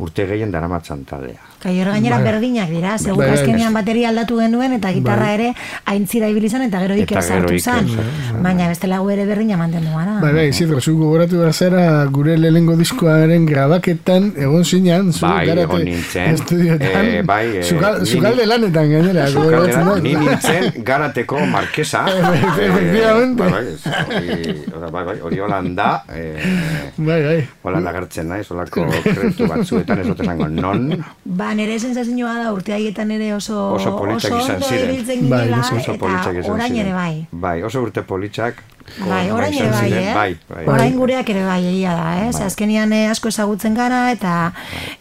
[0.01, 1.50] urte gehien daramatzan taldea.
[1.61, 2.25] Kai hor gainera Bai.
[2.25, 3.37] berdinak dira, segun Bai, bai.
[3.37, 5.51] azkenean bateria aldatu genuen eta gitarra ere
[5.85, 10.15] aintzira ibili zen eta gero iker sartu bai, Baina bestela gu ere berdina mantendu gara.
[10.23, 15.45] Bai, bai, Isidro, zu gogoratu behar zara gure lehenengo diskoaren grabaketan egon zinean, zu Bai,
[15.47, 16.33] garate nintzen.
[16.33, 20.01] estudioetan, Eh, bai, eh, zugal- ni- zugalde lanetan gainera, dut.
[20.01, 22.05] ni nintzen garateko markesa.
[22.07, 23.43] Efectivamente.
[23.51, 26.03] Eh, bai, bai, hori- bai, bai, hori holan da.
[26.09, 27.47] Eh, Bai, bai.
[27.63, 31.03] holan agertzen naiz, holako kretu batzuetan, ez dut esango non.
[31.25, 35.29] Ba, nire sensazioa da urte haietan ere oso, Oso politak izan ziren.
[35.29, 36.85] Bai, Oso politxak eta izan orain ziren.
[36.87, 37.27] ere bai.
[37.31, 38.63] Bai, oso urte politxak.
[38.99, 40.13] Bai, orain ere bai, ziren, eh?
[40.13, 40.65] Bai, bai.
[40.67, 42.31] Orain gureak ere bai, egia da, eh?
[42.33, 44.51] Ze azkenian eh, asko ezagutzen gara, eta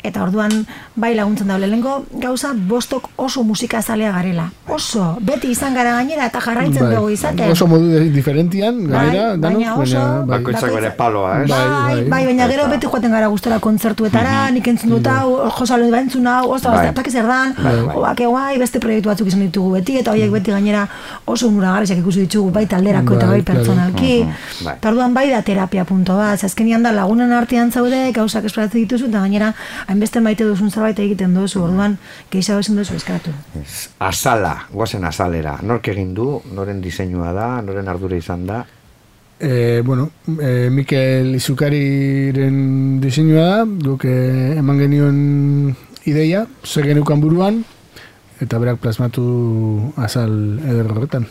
[0.02, 4.50] eta orduan bai laguntzen da lehenengo gauza bostok oso musika zalea garela.
[4.68, 6.94] Oso, beti izan gara gainera eta jarraitzen Bai.
[6.96, 7.50] dugu izaten.
[7.50, 11.48] Oso modu diferentian, gainera, Bai, danok, baina oso- Bakoitzak bere paloa, ez?
[11.50, 12.24] Bai, Bai, bai, bai.
[12.26, 16.70] baina gero beti joaten gara gustora kontzertuetara, nik entzun dut hau, josalo entzun hau, osta,
[16.70, 16.88] Bai.
[16.88, 18.58] osta, zer dan, Bai, bai.
[18.58, 20.86] beste proiektu batzuk izan ditugu beti, eta horiek beti gainera
[21.26, 23.42] oso onuragarriak ikusi ditugu bai talderako eta Bai, bai
[23.80, 24.64] pertsonalki.
[24.64, 24.76] Bai.
[24.76, 29.08] Eta orduan bai da terapia punto bat, azkenian da lagunen artean zaude, gauzak esploratzen dituzu,
[29.08, 29.52] eta gainera
[29.86, 31.98] hainbeste maite duzun zerbait egiten duzu, orduan
[32.30, 33.32] gehiago esan duzu eskaratu.
[33.98, 35.58] Azala, guazen azalera.
[35.62, 38.64] Nork egin du, noren diseinua da, noren ardura izan da.
[39.40, 40.10] Eh, bueno,
[40.42, 45.20] eh, Mikel Izukariren diseinua da, guk eh, eman genioen
[46.04, 47.62] ideia, zer genukan buruan,
[48.40, 49.24] eta berak plasmatu
[49.96, 51.26] azal eder horretan.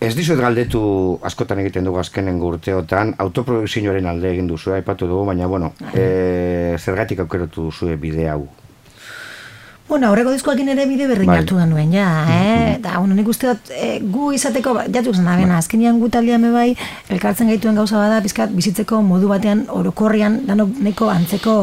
[0.00, 0.80] Ez dizuet galdetu
[1.24, 7.22] askotan egiten dugu azkenen urteotan, autoprodukzioaren alde egin duzu, aipatu dugu, baina, bueno, e, zergatik
[7.24, 8.42] aukeratu duzu bide hau.
[9.88, 11.38] Bueno, aurreko diskoakin ere bide berdin Bai.
[11.38, 12.74] hartu genuen, ja, eh?
[12.74, 16.44] Eta, bueno, nik uste dut, eh, gu izateko, jatuk zen da, bena, azkenean gu taldean
[16.52, 16.72] bai,
[17.08, 21.54] elkartzen gaituen gauza bada, pizkat, bizitzeko modu batean, orokorrian, danok neko antzeko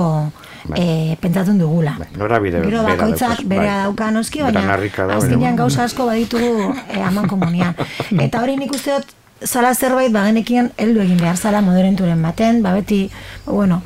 [0.75, 1.95] eh, pentsatzen dugula.
[1.99, 3.65] Bai, norabide Gero bera bakoitzak bai.
[3.67, 7.75] dauka noski, baina azkenean baina- gauza asko baditugu eh, aman komunian.
[8.25, 9.11] Eta hori nik uste dut,
[9.43, 13.09] zala zerbait bagenekien heldu egin behar zala moderenturen baten, ba beti,
[13.45, 13.81] bueno,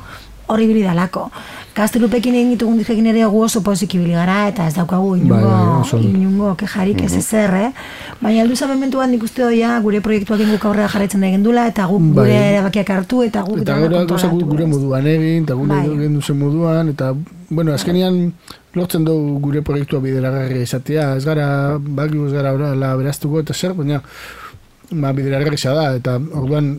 [0.48, 1.28] hori bili dalako.
[1.76, 5.84] Gaztelupekin egin ditugun dikekin ere gu oso pozik ibili gara, eta ez daukagu inungo, Bai,
[5.92, 7.68] bai, inungo kejarik ez ezer, eh?
[8.20, 11.86] Baina heldu zen momentuan nik uste doia gure proiektuak guk aurrera jarraitzen da dula, eta
[11.86, 12.24] guk Bai.
[12.24, 15.86] gure erabakiak hartu, eta guk Eta gero gauza gure moduan egin, eta gure Bai.
[15.86, 17.14] egin duzen moduan, eta,
[17.50, 18.32] bueno, azkenean
[18.74, 23.74] lortzen dugu gure proiektua bideragarri izatea, ez gara, bakigu ez gara horrela beraztuko eta zer,
[23.78, 24.02] baina
[24.90, 26.78] ba, bideragarri da, eta orduan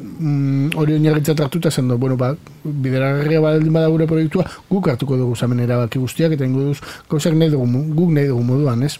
[0.00, 2.34] mm, hori oinarritzat hartuta zen bueno, ba,
[2.64, 6.80] bideragarria baldin bada gure proiektua, guk hartuko dugu zamen erabaki guztiak, eta ingo duz,
[7.10, 8.98] gauzak nahi dugu, guk nahi dugu moduan, ez?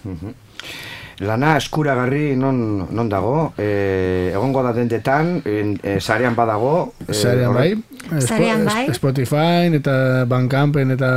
[1.20, 6.94] Lana eskuragarri non, non dago, e, egongo da dendetan, en, e, sarean badago.
[7.06, 7.74] e, Sarean bai,
[8.16, 8.94] Spo- bai.
[8.94, 11.10] Spotify eta Bandcampen eta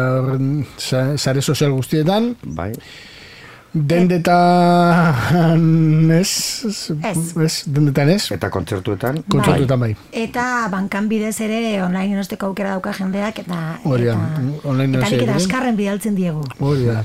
[0.78, 2.74] sare sozial guztietan, Bai.
[3.74, 5.14] Dendetan
[6.12, 6.64] ez,
[7.04, 7.38] Ez.
[7.44, 9.24] ez, dendetan ez, Eta kontzertuetan.
[9.30, 9.96] kontzertuetan bai.
[10.12, 14.16] Eta bankan bidez ere online inosteko aukera dauka jendeak eta Hori da,
[14.64, 15.36] online eta nik eta egin.
[15.36, 16.44] askarren bidaltzen diegu.
[16.60, 17.04] Hori da.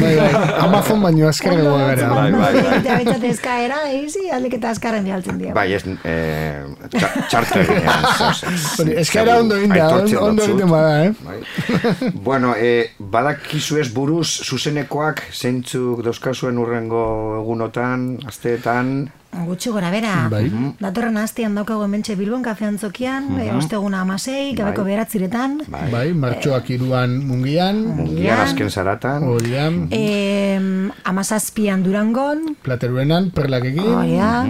[0.00, 0.32] bai, bai,
[0.64, 2.08] Amazon baino azkarrego gara.
[2.14, 2.74] bai, bai, bai.
[2.80, 5.54] Eta baitzat eskaera, eizi, aldik eta askarren bidaltzen diegu.
[5.54, 8.04] Bai, ez, e, txa- txarteginean.
[8.80, 11.12] Hori, eskaera ondo egin da, Aitortzen ondo egiten bada, eh?
[11.24, 11.38] Bai.
[12.14, 17.02] bueno, e, badakizu ez buruz zuzenekoak zeintzuk dauzkazuen urrengo
[17.40, 18.90] egunotan, asteetan,
[19.30, 20.26] Gutxi gora bera.
[20.30, 20.50] Bai.
[20.82, 24.90] Datorren hastian daukagu hementxe Bilbon kafean zokian, e, osteguna amasei, gabeko Bai.
[24.92, 25.60] beratziretan.
[25.68, 30.58] bai, Bai, martxoak iruan mungian, mungian azken zaratan, hori da, E,
[31.04, 34.46] amazazpian durangon, plateruenan, perlakekin, hori da.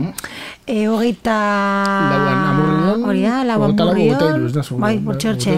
[0.66, 1.34] E, hogeita...
[2.10, 4.52] Lauan Amurrion, Hori da, lauan hiru, amurrion.
[4.78, 5.56] Bai, Bai, bortxortxe.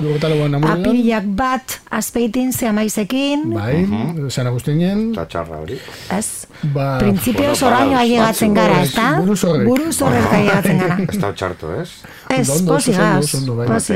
[0.72, 3.50] Apirilak bat, azpeitin, ze amaizekin.
[3.54, 3.86] bai,
[4.30, 5.78] San Agustinen, eta txarra hori.
[6.10, 6.46] Ez.
[6.72, 9.11] ba, Principio bueno, zorraino badauz ailegatzen gara, bai, ez da?
[9.20, 9.66] Buru zorrek.
[9.68, 10.98] Buru zorrek ailegatzen gara.
[11.08, 11.88] Ez da txarto, ez?
[12.28, 13.90] Ez, Ondo, oso posi ondo, gaz,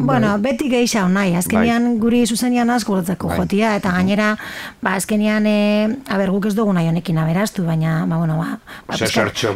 [0.00, 0.16] ondo, bai.
[0.16, 0.28] ara.
[0.36, 3.38] Bueno, beti geisha nahi, azkenean guri zuzenian asko guretzako Bai.
[3.38, 4.36] jotia, eta gainera,
[4.82, 8.94] ba, azkenean, e, aber, guk ez dugu nahi honekin aberastu, baina, ba, bueno, ba, ba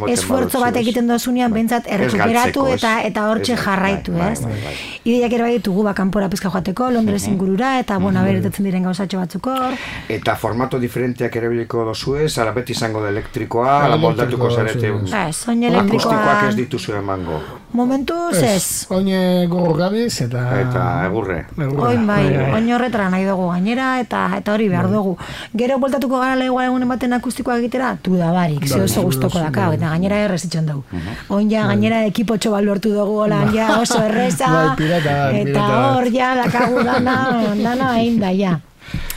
[0.09, 0.82] esfuerzo bat ez?
[0.82, 1.61] egiten dozunean, Bai.
[1.61, 2.74] bentsat, Ez errekuperatu ez?
[2.78, 4.40] eta eta hortxe Ez jarraitu, bai, ez?
[4.42, 4.74] bai, bai, bai.
[5.05, 9.18] Ideiak ere bai ditugu, ba, kanpora pizka joateko, Londres ingurura, eta, bueno, aberetetzen diren gauzatxo
[9.18, 9.74] batzuk hor.
[10.09, 15.11] Eta formato diferenteak erabiliko dozue, zara beti izango da elektrikoa, ala moldatuko elektrikoa, zarete.
[15.11, 17.40] sí, Ez, soin Akustikoak elektrikoa, ez dituzu emango.
[17.72, 18.86] momentuz ez.
[18.90, 20.61] Oine gogor gabiz eta...
[20.64, 21.39] Eta egurre.
[21.59, 22.24] Oin bai,
[22.57, 25.14] oin horretara nahi dugu gainera eta eta hori behar dugu.
[25.57, 29.07] Gero voltatuko gara legoa egunen baten akustikoa egitera, tu da barik, ze Bai, oso bai,
[29.11, 30.85] gustoko bai, daka, eta gainera errezitzen dugu.
[31.28, 35.64] Oin ja, gainera ekipotxo bat lortu dugu, hola, ja, oso erreza, Bai, eta
[35.95, 37.16] hor, ja, dakagu dana,
[37.62, 38.59] dana egin da, ja.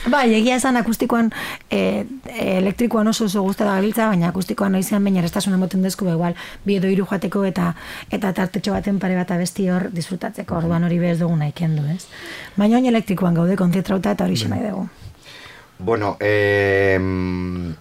[0.08, 1.30] Bai, egia esan akustikoan,
[1.70, 2.04] e,
[2.58, 6.38] elektrikoan oso oso guzti da gabiltza, baina akustikoan noizean baina erestasun emoten dezku, ba, igual,
[6.64, 7.72] bi edo hiru joateko eta
[8.10, 12.06] eta tartetxo baten pare bat abesti hor disfrutatzeko, orduan hori bez dugu nahi kendu, ez?
[12.56, 14.88] Baina oin elektrikoan gaude konzentrauta eta hori xe nahi dugu.
[15.80, 16.98] Bueno, eh,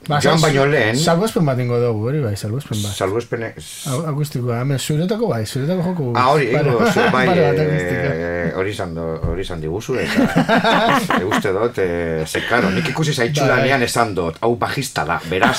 [0.08, 2.94] Ba, joan baino lehen, Salbuespen bat ingo dugu, hori bai, salbuespen bat.
[2.94, 3.50] salbuespene...
[3.90, 6.12] Hau- Akustikoa, hemen zuretako bai, zuretako joko.
[6.16, 10.28] Ah, hori, ingo, zu, bai, eh, hori izan do- hori izan diguzu, eta
[11.20, 11.90] e, uste dut, e,
[12.30, 13.50] ze, karo, nik ikusi zaitxu Bai.
[13.58, 15.58] danean esan dut, hau bajista da, beraz.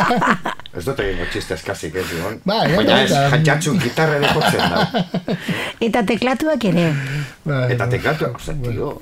[0.76, 2.40] ez dut egingo txiste eskasik, ez dion.
[2.48, 5.36] Bai, Baina ez, jatxatxu gitarra ere jotzen da.
[5.80, 6.88] Eta teklatuak ere,
[7.44, 7.98] Bai, Eta bai.
[7.98, 8.94] teklatu, oza, tio,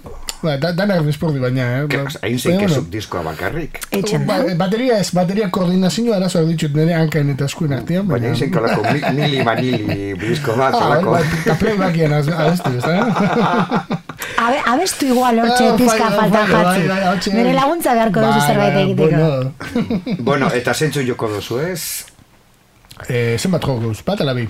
[0.42, 1.86] Ba, da, danak desporti baina, eh?
[1.90, 3.80] Ba, hain zeikezuk bueno, diskoa bakarrik.
[3.90, 4.26] etxen.
[4.26, 8.82] Ba, bateria ez, bateria koordinazioa arazoak ditut nire hankain eta eskuen artean, Baina izen kolako
[8.86, 11.10] mi- mili vanili disko bat, Ah, kolako.
[11.16, 13.86] bai, eta playbackian az- abestu, ez da?
[14.46, 16.44] Abe, abestu igual hortxe Ah, pizka falta
[17.10, 19.10] hortxe- Bere laguntza beharko duzu Bai, zerbait bai, egiteko.
[19.10, 19.52] Bueno,
[20.30, 22.04] bueno, eta zentzu joko duzu ez?
[23.08, 24.46] eh, zenbat joko guz, bat ala bi?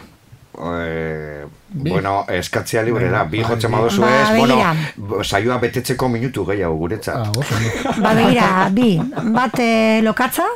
[0.59, 1.91] Eh, Bi.
[1.91, 3.77] bueno, eskatzea libre da, bi Bai, jotzen bi.
[3.77, 7.17] baduzu Ba, ez, bueno, saioa betetzeko minutu gehiago guretzat.
[7.29, 7.99] Ah.
[8.03, 8.95] Ba, begira, bi,
[9.35, 10.47] bat eh, lokatza,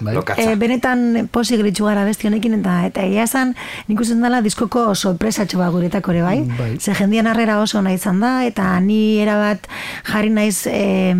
[0.00, 0.14] Bai.
[0.14, 0.44] Lokatza.
[0.44, 3.54] E, benetan pozik gelitzu gara besti honekin eta eta egia esan
[3.88, 6.36] nik uste dela diskoko sorpresatxo bat guretako ere bai.
[6.58, 6.70] Bai.
[6.78, 9.66] Ze jendian harrera oso nahi izan da eta ni erabat
[10.04, 11.14] jarri naiz e,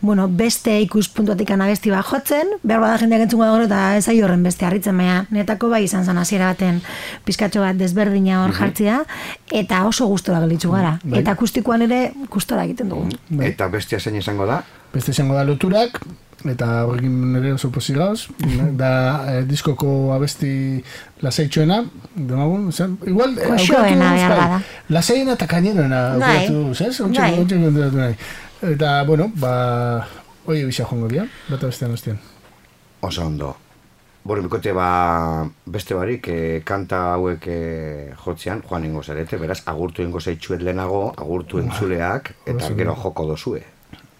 [0.00, 4.66] bueno, beste ikuspuntuatik abesti bat jotzen, behar bada jendeak entzungo dago eta ez horren beste
[4.66, 6.80] harritzen baina netako bai izan zen hasiera baten
[7.24, 9.04] pizkatxo bat desberdina hor jartzea
[9.52, 10.98] eta oso gustora gelitzu gara.
[11.02, 11.20] Bai.
[11.20, 13.08] Eta akustikoan ere gustora egiten dugu.
[13.30, 13.50] Bai.
[13.50, 14.62] Eta bestia zein izango da?
[14.92, 16.00] Beste izango da loturak,
[16.46, 18.28] eta horrekin nire oso pozik gauz,
[18.80, 18.90] da
[19.32, 20.82] eh, diskoko abesti
[21.22, 21.82] lasaitxoena,
[22.14, 24.62] demagun, zen, igual, eh, duz, behar bai, bada.
[24.88, 26.46] Lasaiena eta kaineroena Bai.
[26.46, 27.00] aukeratu ez?
[27.00, 27.34] Ontxe, Bai.
[27.36, 28.16] konturatu nahi.
[28.72, 30.06] Eta, bueno, ba,
[30.46, 32.18] hoi bisa joango dira, bata bestean ostean.
[33.00, 33.56] Oso ondo.
[34.26, 40.02] Bueno, bikote ba, beste barik, eh, kanta hauek eh, jotzean, joan ingo zarete, beraz, agurtu
[40.02, 43.62] ingo zaitxuet lehenago, agurtu entzuleak, eta gero joko dozue.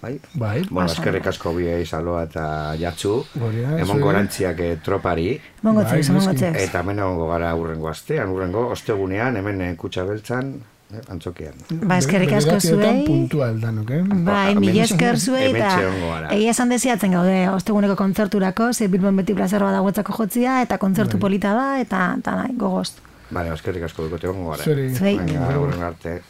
[0.00, 0.12] Bai?
[0.34, 0.61] Bai.
[0.70, 2.44] Bueno, eskerrik asko biei saloa eta
[2.78, 3.16] jatzu,
[3.80, 6.54] emon gorantziak eh, tropari, Mongotzez, Bai, mongotzez.
[6.68, 10.54] eta hemen egongo gara urrengo astean, urrengo ostegunean, hemen eh, kutsa beltzan,
[10.93, 11.55] eh, antzokian.
[11.82, 13.05] Ba, eskerrik asko zuei.
[13.07, 14.03] puntual danok, eh?
[14.07, 16.28] Bai, Hemen- mila esker zuei gara.
[16.34, 21.18] egia esan deziatzen gaude osteguneko kontzerturako, ze Bilbon beti plazer bada guetzako jotzia, eta kontzertu
[21.18, 22.93] polita da, eta, eta nahi, gogoz.
[23.30, 24.62] Bale, eskerrik asko bikote egongo gara.
[24.62, 24.95] Zuei.
[24.95, 25.16] Zuei.
[25.18, 26.22] Venga,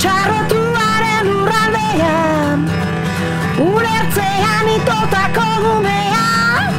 [0.00, 2.62] txarrotuaren urraldean
[3.60, 6.70] Ulertzean itotako gumea.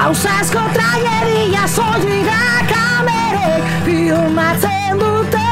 [0.00, 2.40] Hausazko tragedia soilira
[2.72, 5.46] kamerek Filmatzen dute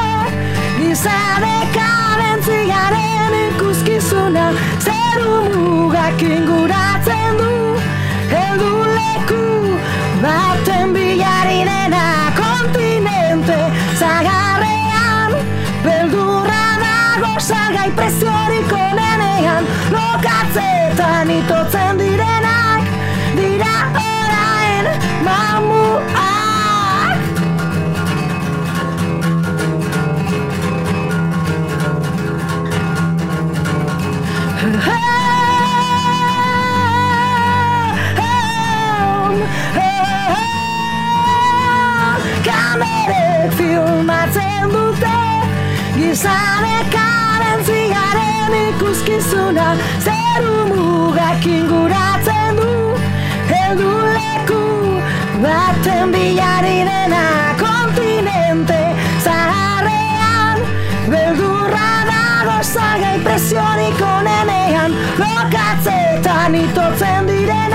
[0.81, 4.51] Gizadek abentziaren ikuskizuna.
[4.83, 6.88] Zeru mugak inguratzen
[46.19, 49.67] Gizarek abentziaren ikuskizuna
[50.03, 52.73] Zeru mugak inguratzen du.
[53.51, 54.59] Heldu leku
[55.45, 57.23] baten bilari dena
[57.61, 58.81] Kontinente
[59.23, 60.59] zaharrean
[61.07, 64.99] Beldurra dago zagai presionik onenean.
[65.23, 67.68] Lokatzetan itotzen direnak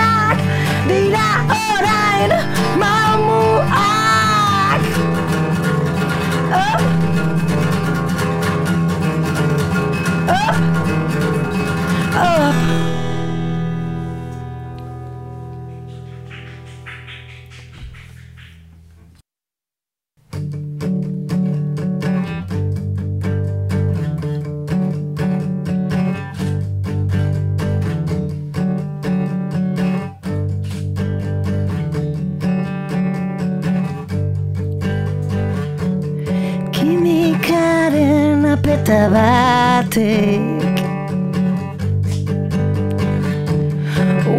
[36.85, 40.45] Kimikaren apeta batek.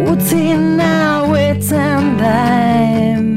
[0.06, 0.44] Utzi
[0.78, 3.35] nauetzen da hemen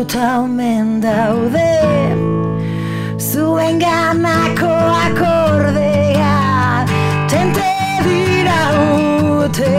[0.00, 2.16] Kalduta omen daude
[3.18, 4.72] Zuen ganako
[5.04, 6.36] akordea
[7.28, 7.68] Tente
[8.06, 9.76] diraute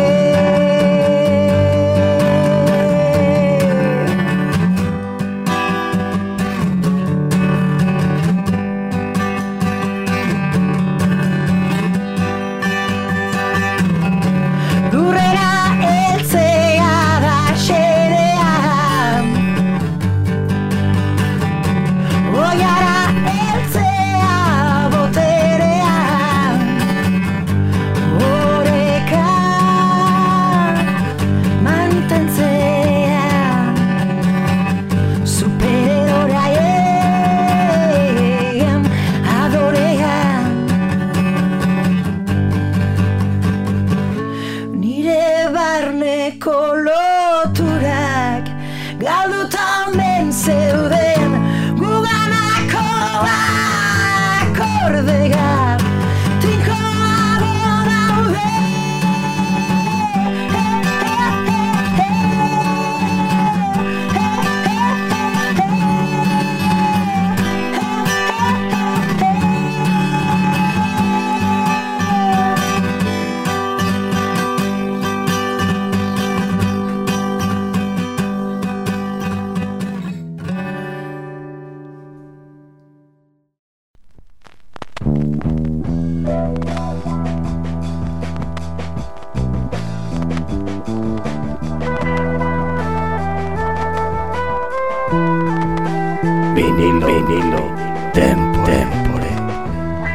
[97.32, 97.64] Vinilo,
[98.12, 99.30] vinilo, tempore.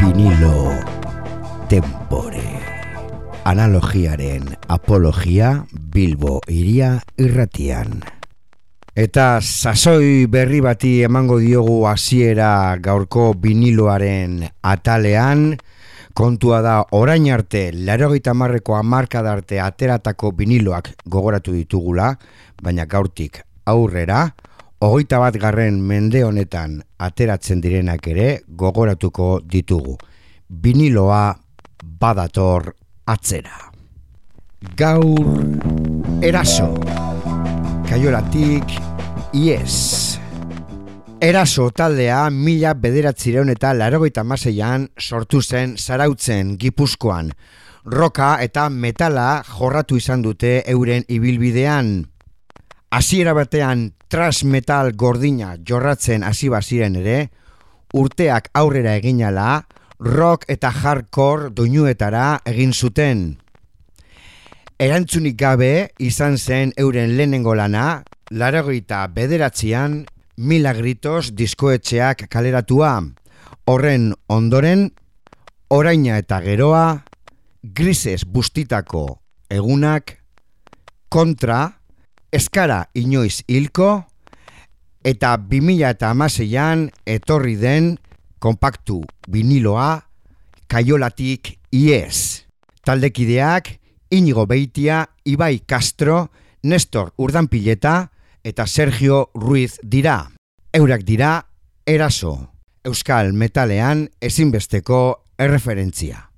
[0.01, 0.75] Vinilo
[1.67, 2.45] Tempore.
[3.45, 8.03] Analogiaren apologia Bilbo iria irratian.
[8.93, 15.57] Eta sasoi berri bati emango diogu hasiera gaurko viniloaren atalean.
[16.13, 22.13] Kontua da orain arte, larogeita marreko amarkada arte ateratako viniloak gogoratu ditugula,
[22.61, 24.35] baina gaurtik aurrera,
[24.81, 29.97] hogeita bat garren mende honetan ateratzen direnak ere gogoratuko ditugu.
[30.49, 31.37] Viniloa
[32.01, 32.75] badator
[33.07, 33.73] atzera.
[34.77, 35.25] Gaur
[36.23, 36.75] eraso.
[37.89, 38.77] Kaiolatik
[39.33, 40.19] ies.
[41.23, 47.31] Eraso taldea mila bederatzireun eta larogeita maseian sortu zen zarautzen gipuzkoan.
[47.87, 52.16] Roka eta metala jorratu izan dute euren ibilbidean.
[52.91, 57.31] Hasiera batean thrash metal gordina jorratzen hasi baziren ere,
[57.95, 59.65] urteak aurrera eginala,
[59.99, 63.25] rock eta hardcore doinuetara egin zuten.
[64.79, 70.05] Erantzunik gabe izan zen euren lehenengo lana, laragoita bederatzean
[70.37, 72.91] Milagritos diskoetxeak kaleratua.
[73.65, 74.91] Horren ondoren,
[75.73, 77.07] oraina eta geroa,
[77.63, 79.07] grises bustitako
[79.49, 80.19] egunak,
[81.09, 81.81] kontra,
[82.33, 84.05] eskara inoiz hilko,
[85.07, 87.95] eta 2000 eta amaseian etorri den
[88.43, 89.03] kompaktu
[89.33, 90.03] viniloa
[90.67, 92.47] kaiolatik iez.
[92.85, 93.71] Taldekideak
[94.11, 96.29] Inigo Beitia, Ibai Castro,
[96.63, 98.11] Nestor Urdanpileta
[98.45, 100.31] eta Sergio Ruiz dira.
[100.73, 101.47] Eurak dira
[101.87, 102.53] eraso.
[102.87, 105.01] Euskal metalean ezinbesteko
[105.39, 106.31] erreferentzia.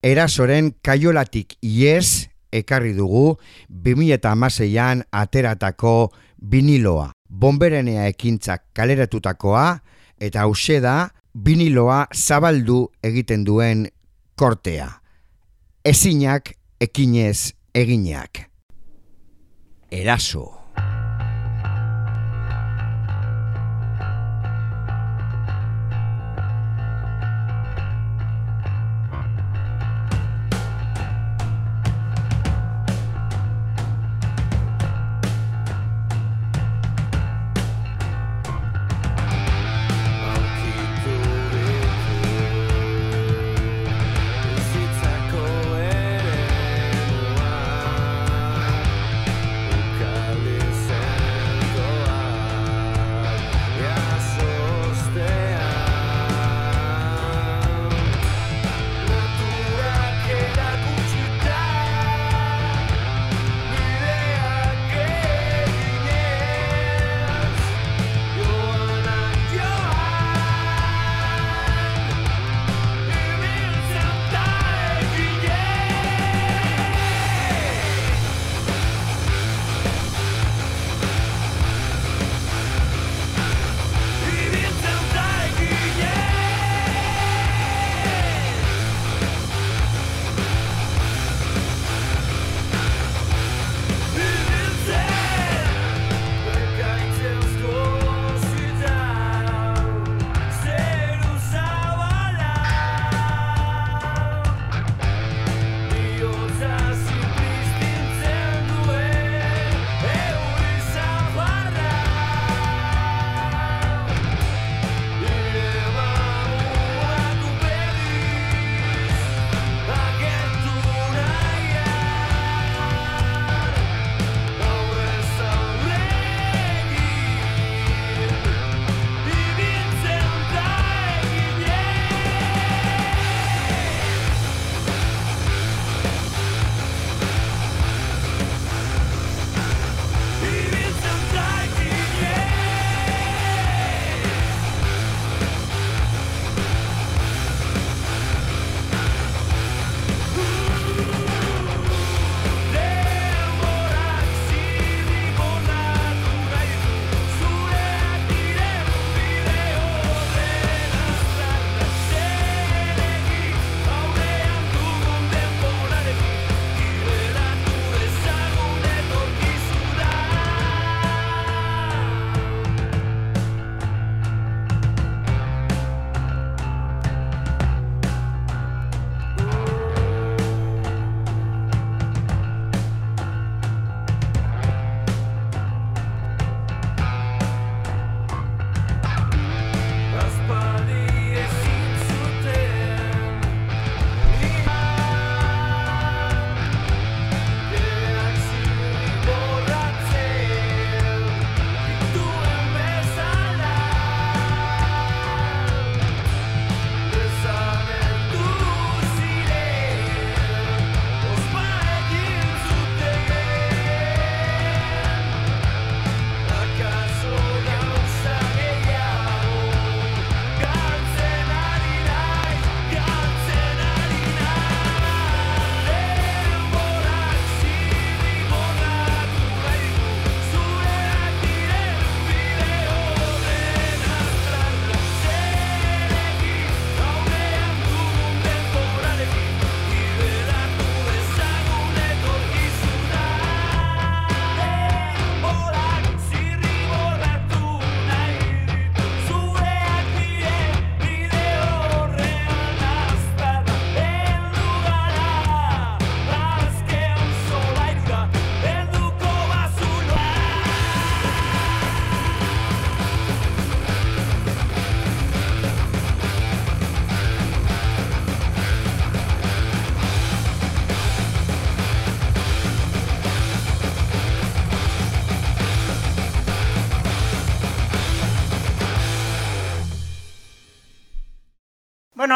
[0.00, 3.38] Erasoren kaiolatik iez ekarri dugu
[3.70, 6.10] 2006an ateratako
[6.50, 7.10] viniloa.
[7.30, 9.80] Bomberenea ekintzak kaleratutakoa
[10.20, 13.86] eta hause da viniloa zabaldu egiten duen
[14.36, 14.88] kortea.
[15.84, 18.46] Ezinak ekinez eginak.
[19.90, 20.59] Eraso.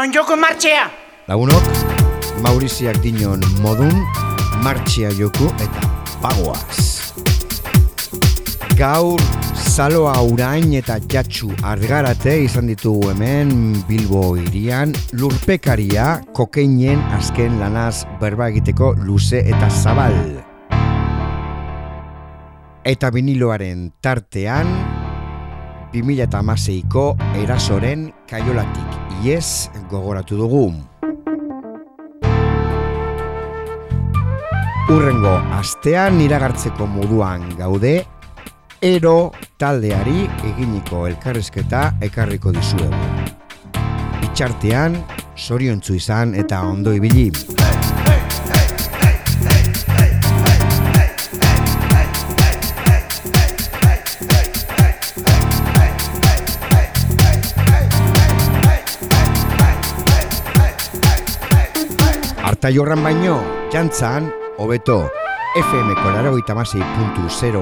[0.05, 0.85] Non joko martxea!
[1.29, 1.65] Lagunok,
[2.45, 3.95] Mauriziak dinon modun,
[4.61, 5.81] martxia joku eta
[6.21, 7.15] pagoaz.
[8.77, 9.23] Gaur,
[9.57, 13.55] Zaloa Urain eta Jatsu Argarate izan ditugu hemen
[13.89, 20.21] Bilbo irian lurpekaria kokeinen azken lanaz berba egiteko luze eta zabal.
[22.85, 24.69] Eta viniloaren tartean
[25.95, 27.05] 2006ko
[27.39, 30.65] erasoren kaiolatik iez gogoratu dugu.
[34.91, 37.95] Urrengo astean iragartzeko moduan gaude
[38.85, 43.31] ero taldeari eginiko elkarrizketa ekarriko dizuegu.
[44.29, 44.99] Itxartean,
[45.39, 47.31] soriontzu izan eta ondo ibili.
[62.65, 63.35] Arta jorran baino,
[63.69, 65.11] jantzan, hobeto,
[65.61, 66.55] FM-ko laragoita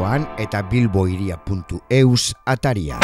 [0.06, 3.00] an eta bilboiria.eus ataria.